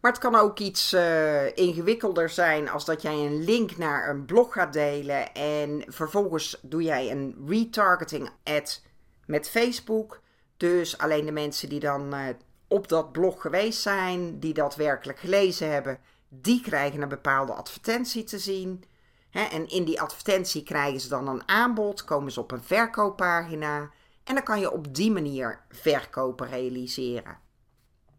Maar 0.01 0.13
het 0.13 0.21
kan 0.21 0.35
ook 0.35 0.59
iets 0.59 0.93
uh, 0.93 1.57
ingewikkelder 1.57 2.29
zijn 2.29 2.69
als 2.69 2.85
dat 2.85 3.03
jij 3.03 3.15
een 3.15 3.45
link 3.45 3.77
naar 3.77 4.09
een 4.09 4.25
blog 4.25 4.53
gaat 4.53 4.73
delen. 4.73 5.35
En 5.35 5.85
vervolgens 5.87 6.59
doe 6.63 6.83
jij 6.83 7.11
een 7.11 7.45
retargeting 7.47 8.31
ad 8.45 8.83
met 9.27 9.49
Facebook. 9.49 10.21
Dus 10.57 10.99
alleen 10.99 11.27
de 11.27 11.33
mensen 11.33 11.69
die 11.69 11.81
dan 11.81 12.15
uh, 12.15 12.29
op 12.69 12.89
dat 12.89 13.13
blog 13.13 13.41
geweest 13.41 13.81
zijn, 13.81 14.39
die 14.39 14.55
dat 14.55 14.77
werkelijk 14.77 15.19
gelezen 15.19 15.71
hebben, 15.73 15.99
die 16.29 16.61
krijgen 16.61 17.03
een 17.03 17.09
bepaalde 17.09 17.53
advertentie 17.53 18.25
te 18.25 18.39
zien. 18.39 18.85
en 19.31 19.69
in 19.69 19.85
die 19.85 20.01
advertentie 20.01 20.63
krijgen 20.63 21.01
ze 21.01 21.09
dan 21.09 21.29
een 21.29 21.49
aanbod, 21.49 22.05
komen 22.05 22.33
ze 22.33 22.41
op 22.41 22.51
een 22.53 22.63
verkooppagina 22.63 23.91
en 24.25 24.35
dan 24.35 24.43
kan 24.43 24.61
je 24.61 24.73
op 24.73 24.95
die 24.95 25.11
manier 25.11 25.61
verkopen 25.69 26.49
realiseren. 26.49 27.39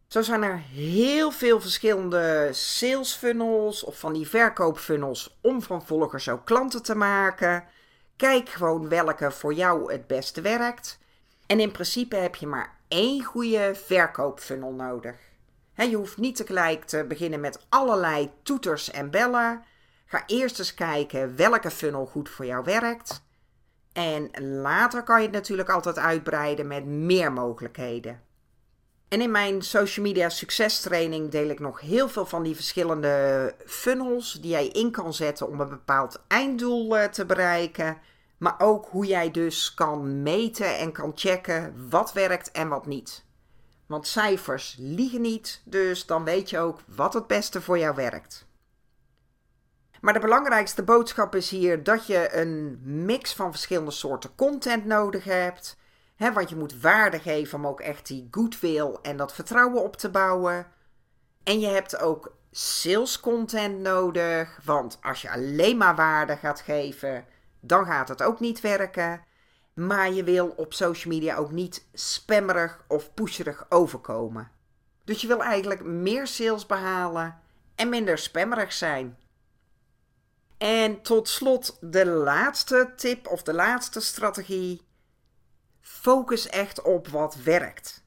Zo 0.08 0.22
zijn 0.22 0.44
er 0.44 0.58
heel 0.58 1.32
veel 1.32 1.62
verschillende 1.62 2.50
sales 2.52 3.14
funnels 3.14 3.84
of 3.84 4.00
van 4.00 4.14
die 4.14 4.28
verkoopfunnels 4.28 5.38
om 5.42 5.62
van 5.62 5.86
volgers 5.86 6.30
ook 6.30 6.46
klanten 6.46 6.84
te 6.84 6.96
maken. 6.96 7.64
Kijk 8.16 8.50
gewoon 8.50 8.90
welke 8.90 9.32
voor 9.32 9.54
jou 9.54 9.92
het 9.92 10.08
beste 10.08 10.42
werkt. 10.42 11.00
En 11.48 11.60
in 11.60 11.72
principe 11.72 12.16
heb 12.16 12.36
je 12.36 12.48
maar 12.48 12.78
één 12.88 13.24
goede 13.24 13.76
verkoopfunnel 13.76 14.72
nodig. 14.72 15.16
je 15.76 15.96
hoeft 15.96 16.18
niet 16.18 16.36
tegelijk 16.36 16.84
te 16.84 17.06
beginnen 17.08 17.40
met 17.40 17.66
allerlei 17.70 18.32
toeters 18.44 18.92
en 18.92 19.10
bellen. 19.10 19.64
Ga 20.06 20.24
eerst 20.26 20.60
eens 20.60 20.74
kijken 20.74 21.36
welke 21.36 21.72
funnel 21.72 22.06
goed 22.06 22.30
voor 22.30 22.46
jou 22.46 22.64
werkt. 22.64 23.26
En 23.94 24.30
later 24.62 25.04
kan 25.04 25.18
je 25.20 25.26
het 25.26 25.36
natuurlijk 25.36 25.70
altijd 25.70 25.98
uitbreiden 25.98 26.68
met 26.68 26.86
meer 26.86 27.34
mogelijkheden. 27.34 28.22
En 29.08 29.22
in 29.22 29.32
mijn 29.32 29.62
social 29.62 30.06
media 30.06 30.30
succestraining 30.30 31.30
deel 31.30 31.50
ik 31.50 31.60
nog 31.60 31.82
heel 31.82 32.10
veel 32.10 32.26
van 32.26 32.44
die 32.44 32.56
verschillende 32.56 33.56
funnels 33.66 34.34
die 34.34 34.52
jij 34.52 34.68
in 34.68 34.92
kan 34.92 35.14
zetten 35.14 35.48
om 35.48 35.60
een 35.60 35.70
bepaald 35.70 36.22
einddoel 36.28 36.98
eh, 36.98 37.10
te 37.10 37.26
bereiken. 37.26 37.98
Maar 38.38 38.56
ook 38.58 38.88
hoe 38.90 39.06
jij 39.06 39.32
dus 39.32 39.74
kan 39.74 40.22
meten 40.22 40.78
en 40.78 40.92
kan 40.92 41.12
checken 41.16 41.90
wat 41.90 42.14
werkt 42.14 42.52
en 42.52 42.68
wat 42.68 42.86
niet. 42.86 43.26
Want 43.86 44.08
cijfers 44.08 44.76
liegen 44.80 45.22
niet, 45.22 45.62
dus 45.66 46.06
dan 46.06 46.24
weet 46.24 46.50
je 46.50 46.60
ook 46.60 46.80
wat 46.88 47.14
het 47.14 47.28
beste 47.28 47.62
voor 47.62 47.78
jou 47.78 47.96
werkt. 47.96 48.48
Maar 50.02 50.14
de 50.14 50.20
belangrijkste 50.20 50.84
boodschap 50.84 51.36
is 51.36 51.50
hier 51.50 51.84
dat 51.84 52.08
je 52.08 52.36
een 52.36 52.80
mix 52.84 53.34
van 53.34 53.52
verschillende 53.52 53.92
soorten 53.92 54.36
content 54.36 54.86
nodig 54.86 55.24
hebt. 55.24 55.78
Want 56.18 56.50
je 56.50 56.56
moet 56.56 56.82
waarde 56.82 57.20
geven 57.20 57.58
om 57.58 57.68
ook 57.68 57.82
echt 57.82 58.08
die 58.08 58.28
goodwill 58.32 58.98
en 59.02 59.18
dat 59.18 59.34
vertrouwen 59.34 59.84
op 59.84 59.96
te 59.96 60.10
bouwen. 60.10 60.68
En 61.44 61.60
je 61.60 61.68
hebt 61.68 62.00
ook 62.00 62.36
sales 62.52 63.20
content 63.20 63.80
nodig, 63.80 64.60
want 64.64 64.98
als 65.02 65.22
je 65.22 65.32
alleen 65.32 65.78
maar 65.78 65.96
waarde 65.96 66.38
gaat 66.38 66.62
geven, 66.62 67.26
dan 67.68 67.86
gaat 67.86 68.08
het 68.08 68.24
ook 68.24 68.40
niet 68.40 68.62
werken. 68.62 69.24
Maar 69.74 70.12
je 70.12 70.24
wil 70.24 70.48
op 70.48 70.74
social 70.74 71.14
media 71.14 71.36
ook 71.36 71.52
niet 71.52 71.88
spammerig 71.94 72.84
of 72.88 73.14
pusherig 73.14 73.66
overkomen. 73.70 74.52
Dus 75.04 75.22
je 75.22 75.28
wil 75.28 75.44
eigenlijk 75.44 75.84
meer 75.84 76.28
sales 76.28 76.66
behalen 76.66 77.40
en 77.76 77.90
minder 77.90 78.18
spammerig 78.18 78.74
zijn. 78.74 79.18
En 80.58 81.02
tot 81.02 81.30
slot 81.30 81.78
de 81.82 82.06
laatste 82.06 82.94
tip 82.96 83.28
of 83.28 83.44
de 83.44 83.54
laatste 83.54 84.00
strategie. 84.00 84.82
Focus 85.82 86.50
echt 86.50 86.82
op 86.82 87.08
wat 87.08 87.36
werkt. 87.36 88.06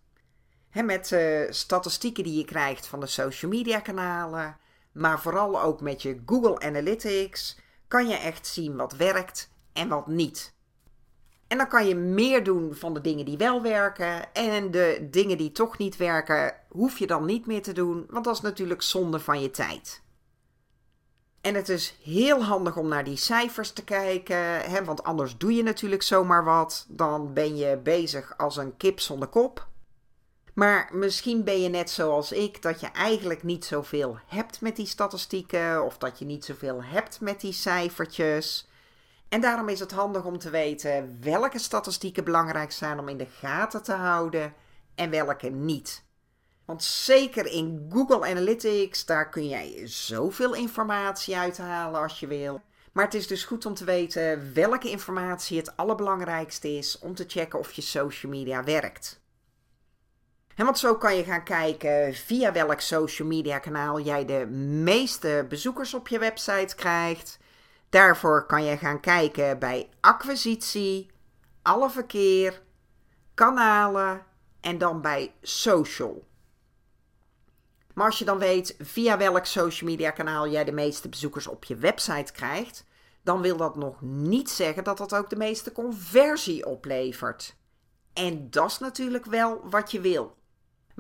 met 0.72 1.08
de 1.08 1.46
statistieken 1.50 2.24
die 2.24 2.38
je 2.38 2.44
krijgt 2.44 2.86
van 2.86 3.00
de 3.00 3.06
social 3.06 3.50
media 3.50 3.80
kanalen, 3.80 4.56
maar 4.92 5.20
vooral 5.20 5.62
ook 5.62 5.80
met 5.80 6.02
je 6.02 6.22
Google 6.26 6.60
Analytics 6.60 7.58
kan 7.90 8.08
je 8.08 8.16
echt 8.16 8.46
zien 8.46 8.76
wat 8.76 8.92
werkt 8.92 9.50
en 9.72 9.88
wat 9.88 10.06
niet. 10.06 10.54
En 11.48 11.56
dan 11.56 11.68
kan 11.68 11.86
je 11.86 11.94
meer 11.94 12.44
doen 12.44 12.74
van 12.74 12.94
de 12.94 13.00
dingen 13.00 13.24
die 13.24 13.36
wel 13.36 13.62
werken. 13.62 14.34
En 14.34 14.70
de 14.70 15.08
dingen 15.10 15.38
die 15.38 15.52
toch 15.52 15.78
niet 15.78 15.96
werken, 15.96 16.54
hoef 16.68 16.98
je 16.98 17.06
dan 17.06 17.24
niet 17.24 17.46
meer 17.46 17.62
te 17.62 17.72
doen, 17.72 18.06
want 18.08 18.24
dat 18.24 18.34
is 18.34 18.40
natuurlijk 18.40 18.82
zonde 18.82 19.18
van 19.18 19.40
je 19.40 19.50
tijd. 19.50 20.02
En 21.40 21.54
het 21.54 21.68
is 21.68 21.98
heel 22.02 22.44
handig 22.44 22.76
om 22.76 22.88
naar 22.88 23.04
die 23.04 23.16
cijfers 23.16 23.72
te 23.72 23.84
kijken, 23.84 24.60
hè, 24.60 24.84
want 24.84 25.02
anders 25.02 25.38
doe 25.38 25.54
je 25.54 25.62
natuurlijk 25.62 26.02
zomaar 26.02 26.44
wat. 26.44 26.86
Dan 26.88 27.32
ben 27.32 27.56
je 27.56 27.76
bezig 27.76 28.38
als 28.38 28.56
een 28.56 28.76
kip 28.76 29.00
zonder 29.00 29.28
kop. 29.28 29.68
Maar 30.60 30.88
misschien 30.92 31.44
ben 31.44 31.62
je 31.62 31.68
net 31.68 31.90
zoals 31.90 32.32
ik, 32.32 32.62
dat 32.62 32.80
je 32.80 32.86
eigenlijk 32.86 33.42
niet 33.42 33.64
zoveel 33.64 34.18
hebt 34.26 34.60
met 34.60 34.76
die 34.76 34.86
statistieken, 34.86 35.84
of 35.84 35.98
dat 35.98 36.18
je 36.18 36.24
niet 36.24 36.44
zoveel 36.44 36.82
hebt 36.82 37.20
met 37.20 37.40
die 37.40 37.52
cijfertjes. 37.52 38.68
En 39.28 39.40
daarom 39.40 39.68
is 39.68 39.80
het 39.80 39.90
handig 39.90 40.24
om 40.24 40.38
te 40.38 40.50
weten 40.50 41.18
welke 41.20 41.58
statistieken 41.58 42.24
belangrijk 42.24 42.72
zijn 42.72 42.98
om 42.98 43.08
in 43.08 43.16
de 43.16 43.26
gaten 43.26 43.82
te 43.82 43.92
houden 43.92 44.54
en 44.94 45.10
welke 45.10 45.48
niet. 45.48 46.04
Want 46.64 46.82
zeker 46.84 47.46
in 47.46 47.90
Google 47.92 48.28
Analytics, 48.28 49.04
daar 49.04 49.28
kun 49.28 49.48
jij 49.48 49.82
zoveel 49.84 50.54
informatie 50.54 51.36
uithalen 51.36 52.00
als 52.00 52.20
je 52.20 52.26
wil. 52.26 52.60
Maar 52.92 53.04
het 53.04 53.14
is 53.14 53.26
dus 53.26 53.44
goed 53.44 53.66
om 53.66 53.74
te 53.74 53.84
weten 53.84 54.54
welke 54.54 54.90
informatie 54.90 55.58
het 55.58 55.76
allerbelangrijkste 55.76 56.68
is 56.68 56.98
om 56.98 57.14
te 57.14 57.24
checken 57.26 57.58
of 57.58 57.72
je 57.72 57.82
social 57.82 58.32
media 58.32 58.64
werkt. 58.64 59.20
En 60.54 60.64
want 60.64 60.78
zo 60.78 60.96
kan 60.96 61.16
je 61.16 61.24
gaan 61.24 61.44
kijken 61.44 62.14
via 62.14 62.52
welk 62.52 62.80
social 62.80 63.28
media 63.28 63.58
kanaal 63.58 64.00
jij 64.00 64.24
de 64.24 64.46
meeste 64.46 65.46
bezoekers 65.48 65.94
op 65.94 66.08
je 66.08 66.18
website 66.18 66.74
krijgt. 66.74 67.38
Daarvoor 67.88 68.46
kan 68.46 68.64
je 68.64 68.76
gaan 68.76 69.00
kijken 69.00 69.58
bij 69.58 69.88
acquisitie, 70.00 71.10
alle 71.62 71.90
verkeer, 71.90 72.62
kanalen 73.34 74.24
en 74.60 74.78
dan 74.78 75.00
bij 75.00 75.34
social. 75.42 76.28
Maar 77.94 78.06
als 78.06 78.18
je 78.18 78.24
dan 78.24 78.38
weet 78.38 78.74
via 78.78 79.18
welk 79.18 79.44
social 79.44 79.90
media 79.90 80.10
kanaal 80.10 80.48
jij 80.48 80.64
de 80.64 80.72
meeste 80.72 81.08
bezoekers 81.08 81.46
op 81.46 81.64
je 81.64 81.76
website 81.76 82.32
krijgt, 82.32 82.84
dan 83.22 83.40
wil 83.40 83.56
dat 83.56 83.76
nog 83.76 84.00
niet 84.00 84.50
zeggen 84.50 84.84
dat 84.84 84.98
dat 84.98 85.14
ook 85.14 85.30
de 85.30 85.36
meeste 85.36 85.72
conversie 85.72 86.66
oplevert. 86.66 87.56
En 88.12 88.50
dat 88.50 88.70
is 88.70 88.78
natuurlijk 88.78 89.24
wel 89.24 89.60
wat 89.70 89.90
je 89.90 90.00
wil. 90.00 90.36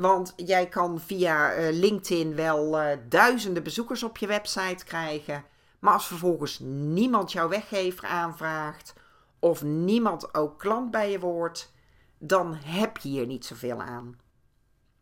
Want 0.00 0.32
jij 0.36 0.68
kan 0.68 1.00
via 1.00 1.56
uh, 1.56 1.78
LinkedIn 1.78 2.34
wel 2.34 2.80
uh, 2.80 2.96
duizenden 3.08 3.62
bezoekers 3.62 4.02
op 4.02 4.16
je 4.16 4.26
website 4.26 4.84
krijgen. 4.84 5.44
Maar 5.78 5.92
als 5.92 6.06
vervolgens 6.06 6.58
niemand 6.62 7.32
jouw 7.32 7.48
weggever 7.48 8.04
aanvraagt 8.04 8.92
of 9.38 9.62
niemand 9.62 10.34
ook 10.34 10.58
klant 10.58 10.90
bij 10.90 11.10
je 11.10 11.18
wordt, 11.18 11.72
dan 12.18 12.54
heb 12.54 12.96
je 12.96 13.08
hier 13.08 13.26
niet 13.26 13.44
zoveel 13.44 13.82
aan. 13.82 14.18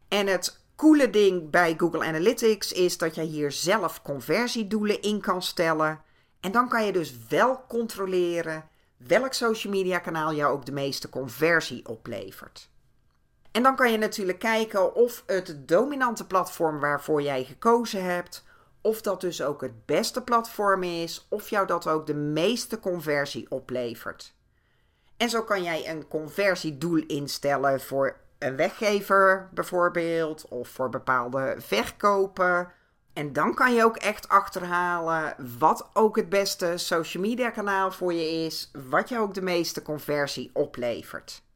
En 0.09 0.27
het 0.27 0.65
coole 0.77 1.11
ding 1.11 1.51
bij 1.51 1.75
Google 1.77 2.05
Analytics 2.05 2.73
is 2.73 2.99
dat 2.99 3.15
je 3.15 3.23
hier 3.23 3.53
zelf 3.53 4.03
conversiedoelen 4.03 5.03
in 5.03 5.21
kan 5.21 5.43
stellen. 5.43 6.01
En 6.41 6.53
dan 6.53 6.69
kan 6.69 6.87
je 6.87 6.93
dus 6.93 7.27
wel 7.29 7.65
controleren 7.69 8.69
welk 8.97 9.33
social 9.33 9.73
media 9.73 9.99
kanaal 9.99 10.35
jou 10.35 10.53
ook 10.53 10.67
de 10.67 10.73
meeste 10.73 11.09
conversie 11.09 11.89
oplevert. 11.89 12.71
En 13.59 13.64
dan 13.64 13.77
kan 13.77 13.90
je 13.90 13.99
natuurlijk 13.99 14.38
kijken 14.38 14.94
of 14.94 15.23
het 15.27 15.68
dominante 15.68 16.27
platform 16.27 16.81
waarvoor 16.81 17.23
jij 17.23 17.44
gekozen 17.44 18.05
hebt, 18.05 18.44
of 18.81 19.01
dat 19.01 19.21
dus 19.21 19.42
ook 19.42 19.61
het 19.61 19.87
beste 19.87 20.23
platform 20.23 20.83
is, 20.83 21.27
of 21.31 21.51
jou 21.51 21.66
dat 21.66 21.88
ook 21.88 22.07
de 22.07 22.14
meeste 22.14 22.81
conversie 22.81 23.51
oplevert. 23.51 24.35
En 25.16 25.31
zo 25.31 25.42
kan 25.42 25.62
jij 25.62 25.90
een 25.90 26.09
conversiedoel 26.09 27.03
instellen 27.07 27.81
voor 27.81 28.16
een 28.38 28.57
weggever 28.57 29.49
bijvoorbeeld, 29.53 30.49
of 30.49 30.68
voor 30.68 30.88
bepaalde 30.88 31.55
verkopen. 31.59 32.73
En 33.12 33.33
dan 33.33 33.55
kan 33.55 33.75
je 33.75 33.85
ook 33.85 33.97
echt 33.97 34.29
achterhalen 34.29 35.35
wat 35.59 35.88
ook 35.92 36.16
het 36.16 36.29
beste 36.29 36.77
social 36.77 37.23
media 37.23 37.51
kanaal 37.51 37.90
voor 37.92 38.12
je 38.12 38.31
is, 38.31 38.71
wat 38.88 39.09
jou 39.09 39.23
ook 39.23 39.35
de 39.35 39.42
meeste 39.42 39.83
conversie 39.83 40.51
oplevert. 40.53 41.47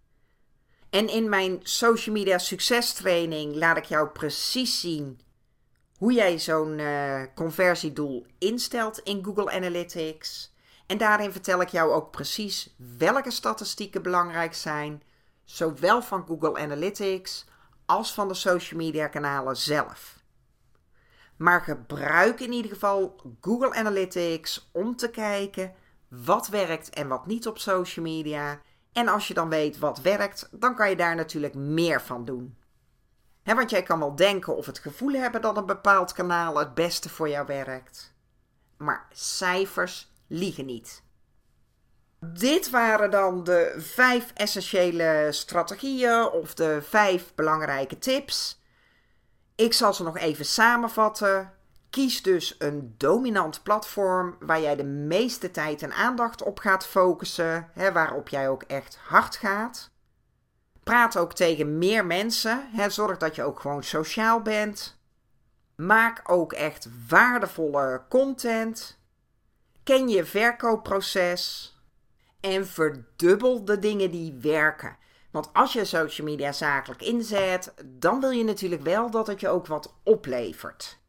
En 0.92 1.08
in 1.08 1.28
mijn 1.28 1.58
social 1.62 2.14
media 2.14 2.38
succestraining 2.38 3.54
laat 3.54 3.76
ik 3.76 3.84
jou 3.84 4.08
precies 4.08 4.80
zien 4.80 5.20
hoe 5.96 6.12
jij 6.12 6.38
zo'n 6.38 6.78
uh, 6.78 7.22
conversiedoel 7.34 8.26
instelt 8.38 8.98
in 8.98 9.24
Google 9.24 9.50
Analytics. 9.50 10.54
En 10.86 10.98
daarin 10.98 11.32
vertel 11.32 11.60
ik 11.60 11.68
jou 11.68 11.92
ook 11.92 12.10
precies 12.10 12.74
welke 12.98 13.30
statistieken 13.30 14.02
belangrijk 14.02 14.54
zijn, 14.54 15.02
zowel 15.44 16.02
van 16.02 16.26
Google 16.26 16.58
Analytics 16.58 17.44
als 17.86 18.14
van 18.14 18.28
de 18.28 18.34
social 18.34 18.80
media 18.80 19.06
kanalen 19.06 19.56
zelf. 19.56 20.18
Maar 21.36 21.60
gebruik 21.60 22.40
in 22.40 22.52
ieder 22.52 22.70
geval 22.70 23.16
Google 23.40 23.74
Analytics 23.74 24.68
om 24.72 24.96
te 24.96 25.10
kijken 25.10 25.74
wat 26.08 26.48
werkt 26.48 26.90
en 26.90 27.08
wat 27.08 27.26
niet 27.26 27.46
op 27.46 27.58
social 27.58 28.04
media. 28.04 28.60
En 28.92 29.08
als 29.08 29.28
je 29.28 29.34
dan 29.34 29.48
weet 29.48 29.78
wat 29.78 30.00
werkt, 30.00 30.48
dan 30.50 30.74
kan 30.74 30.90
je 30.90 30.96
daar 30.96 31.14
natuurlijk 31.14 31.54
meer 31.54 32.02
van 32.02 32.24
doen. 32.24 32.56
want 33.44 33.70
jij 33.70 33.82
kan 33.82 33.98
wel 33.98 34.16
denken 34.16 34.56
of 34.56 34.66
het 34.66 34.78
gevoel 34.78 35.12
hebben 35.12 35.42
dat 35.42 35.56
een 35.56 35.66
bepaald 35.66 36.12
kanaal 36.12 36.58
het 36.58 36.74
beste 36.74 37.08
voor 37.08 37.28
jou 37.28 37.46
werkt. 37.46 38.14
Maar 38.76 39.06
cijfers 39.12 40.12
liegen 40.26 40.66
niet. 40.66 41.02
Dit 42.18 42.70
waren 42.70 43.10
dan 43.10 43.44
de 43.44 43.74
vijf 43.78 44.32
essentiële 44.34 45.28
strategieën 45.30 46.28
of 46.28 46.54
de 46.54 46.82
vijf 46.82 47.34
belangrijke 47.34 47.98
tips. 47.98 48.60
Ik 49.54 49.72
zal 49.72 49.94
ze 49.94 50.02
nog 50.02 50.18
even 50.18 50.44
samenvatten. 50.44 51.52
Kies 51.92 52.22
dus 52.22 52.54
een 52.58 52.94
dominant 52.98 53.62
platform 53.62 54.36
waar 54.40 54.60
jij 54.60 54.76
de 54.76 54.84
meeste 54.84 55.50
tijd 55.50 55.82
en 55.82 55.92
aandacht 55.92 56.42
op 56.42 56.58
gaat 56.58 56.86
focussen, 56.86 57.70
hè, 57.72 57.92
waarop 57.92 58.28
jij 58.28 58.48
ook 58.48 58.62
echt 58.62 58.98
hard 59.04 59.36
gaat. 59.36 59.90
Praat 60.82 61.16
ook 61.16 61.32
tegen 61.32 61.78
meer 61.78 62.06
mensen. 62.06 62.68
Hè, 62.72 62.90
zorg 62.90 63.18
dat 63.18 63.34
je 63.34 63.42
ook 63.42 63.60
gewoon 63.60 63.82
sociaal 63.82 64.40
bent. 64.42 65.00
Maak 65.76 66.22
ook 66.30 66.52
echt 66.52 66.88
waardevolle 67.08 68.02
content. 68.08 68.98
Ken 69.82 70.08
je 70.08 70.24
verkoopproces. 70.24 71.74
En 72.40 72.66
verdubbel 72.66 73.64
de 73.64 73.78
dingen 73.78 74.10
die 74.10 74.38
werken. 74.40 74.96
Want 75.30 75.52
als 75.52 75.72
je 75.72 75.84
social 75.84 76.26
media 76.26 76.52
zakelijk 76.52 77.02
inzet, 77.02 77.74
dan 77.84 78.20
wil 78.20 78.30
je 78.30 78.44
natuurlijk 78.44 78.82
wel 78.82 79.10
dat 79.10 79.26
het 79.26 79.40
je 79.40 79.48
ook 79.48 79.66
wat 79.66 79.94
oplevert. 80.02 81.00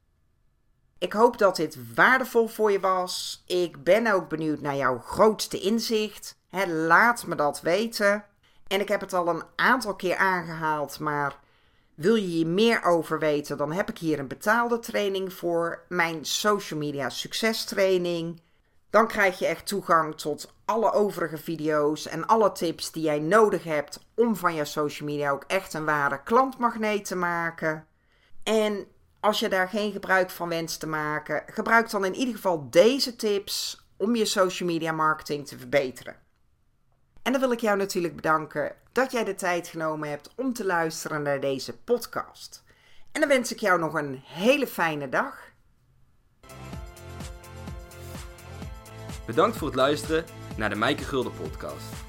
Ik 1.04 1.14
hoop 1.14 1.38
dat 1.38 1.56
dit 1.56 1.78
waardevol 1.96 2.48
voor 2.48 2.72
je 2.72 2.80
was. 2.80 3.44
Ik 3.48 3.84
ben 3.84 4.08
ook 4.08 4.30
benieuwd 4.30 4.62
naar 4.62 4.76
jouw 4.76 5.00
grootste 5.00 5.60
inzicht. 5.60 6.38
laat 6.68 7.26
me 7.26 7.36
dat 7.36 7.62
weten. 7.62 8.26
En 8.68 8.80
ik 8.80 8.88
heb 8.88 9.02
het 9.02 9.14
al 9.14 9.28
een 9.28 9.44
aantal 9.56 9.96
keer 9.96 10.16
aangehaald, 10.16 11.00
maar 11.00 11.40
wil 11.96 12.16
je 12.16 12.22
hier 12.22 12.48
meer 12.48 12.84
over 12.84 13.20
weten, 13.20 13.58
dan 13.58 13.72
heb 13.72 13.90
ik 13.90 13.98
hier 13.98 14.20
een 14.20 14.28
betaalde 14.28 14.80
training 14.80 15.34
voor. 15.34 15.84
Mijn 15.90 16.26
social 16.26 16.80
media 16.80 17.10
succestraining. 17.10 18.42
Dan 18.90 19.08
krijg 19.08 19.40
je 19.40 19.46
echt 19.46 19.68
toegang 19.68 20.18
tot 20.18 20.54
alle 20.66 20.92
overige 20.92 21.38
video's 21.38 22.08
en 22.08 22.28
alle 22.28 22.52
tips 22.52 22.92
die 22.92 23.04
jij 23.04 23.20
nodig 23.20 23.64
hebt 23.64 24.06
om 24.16 24.36
van 24.36 24.54
je 24.54 24.66
social 24.66 25.10
media 25.10 25.32
ook 25.32 25.44
echt 25.48 25.74
een 25.74 25.86
ware 25.86 26.24
klantmagneet 26.24 27.06
te 27.06 27.16
maken. 27.16 27.88
En 28.44 28.88
als 29.24 29.40
je 29.40 29.50
daar 29.50 29.70
geen 29.70 29.92
gebruik 29.92 30.30
van 30.30 30.50
wenst 30.50 30.80
te 30.80 30.88
maken, 30.88 31.44
gebruik 31.48 31.90
dan 31.90 32.06
in 32.06 32.16
ieder 32.16 32.36
geval 32.36 32.70
deze 32.70 33.16
tips 33.16 33.86
om 33.98 34.16
je 34.16 34.26
social 34.26 34.70
media 34.70 34.92
marketing 34.92 35.48
te 35.48 35.58
verbeteren. 35.58 36.16
En 37.22 37.32
dan 37.32 37.42
wil 37.42 37.52
ik 37.52 37.60
jou 37.60 37.78
natuurlijk 37.78 38.16
bedanken 38.16 38.76
dat 38.92 39.12
jij 39.12 39.24
de 39.24 39.36
tijd 39.36 39.68
genomen 39.68 40.10
hebt 40.10 40.30
om 40.36 40.54
te 40.54 40.66
luisteren 40.66 41.22
naar 41.22 41.40
deze 41.40 41.78
podcast. 41.78 42.64
En 43.12 43.20
dan 43.20 43.30
wens 43.30 43.52
ik 43.52 43.60
jou 43.60 43.80
nog 43.80 43.94
een 43.94 44.22
hele 44.26 44.68
fijne 44.68 45.10
dag. 45.10 45.52
Bedankt 49.26 49.58
voor 49.58 49.68
het 49.68 49.78
luisteren 49.78 50.26
naar 50.58 50.70
de 50.70 50.76
Mijke 50.76 51.04
Gulden 51.04 51.34
podcast. 51.34 52.03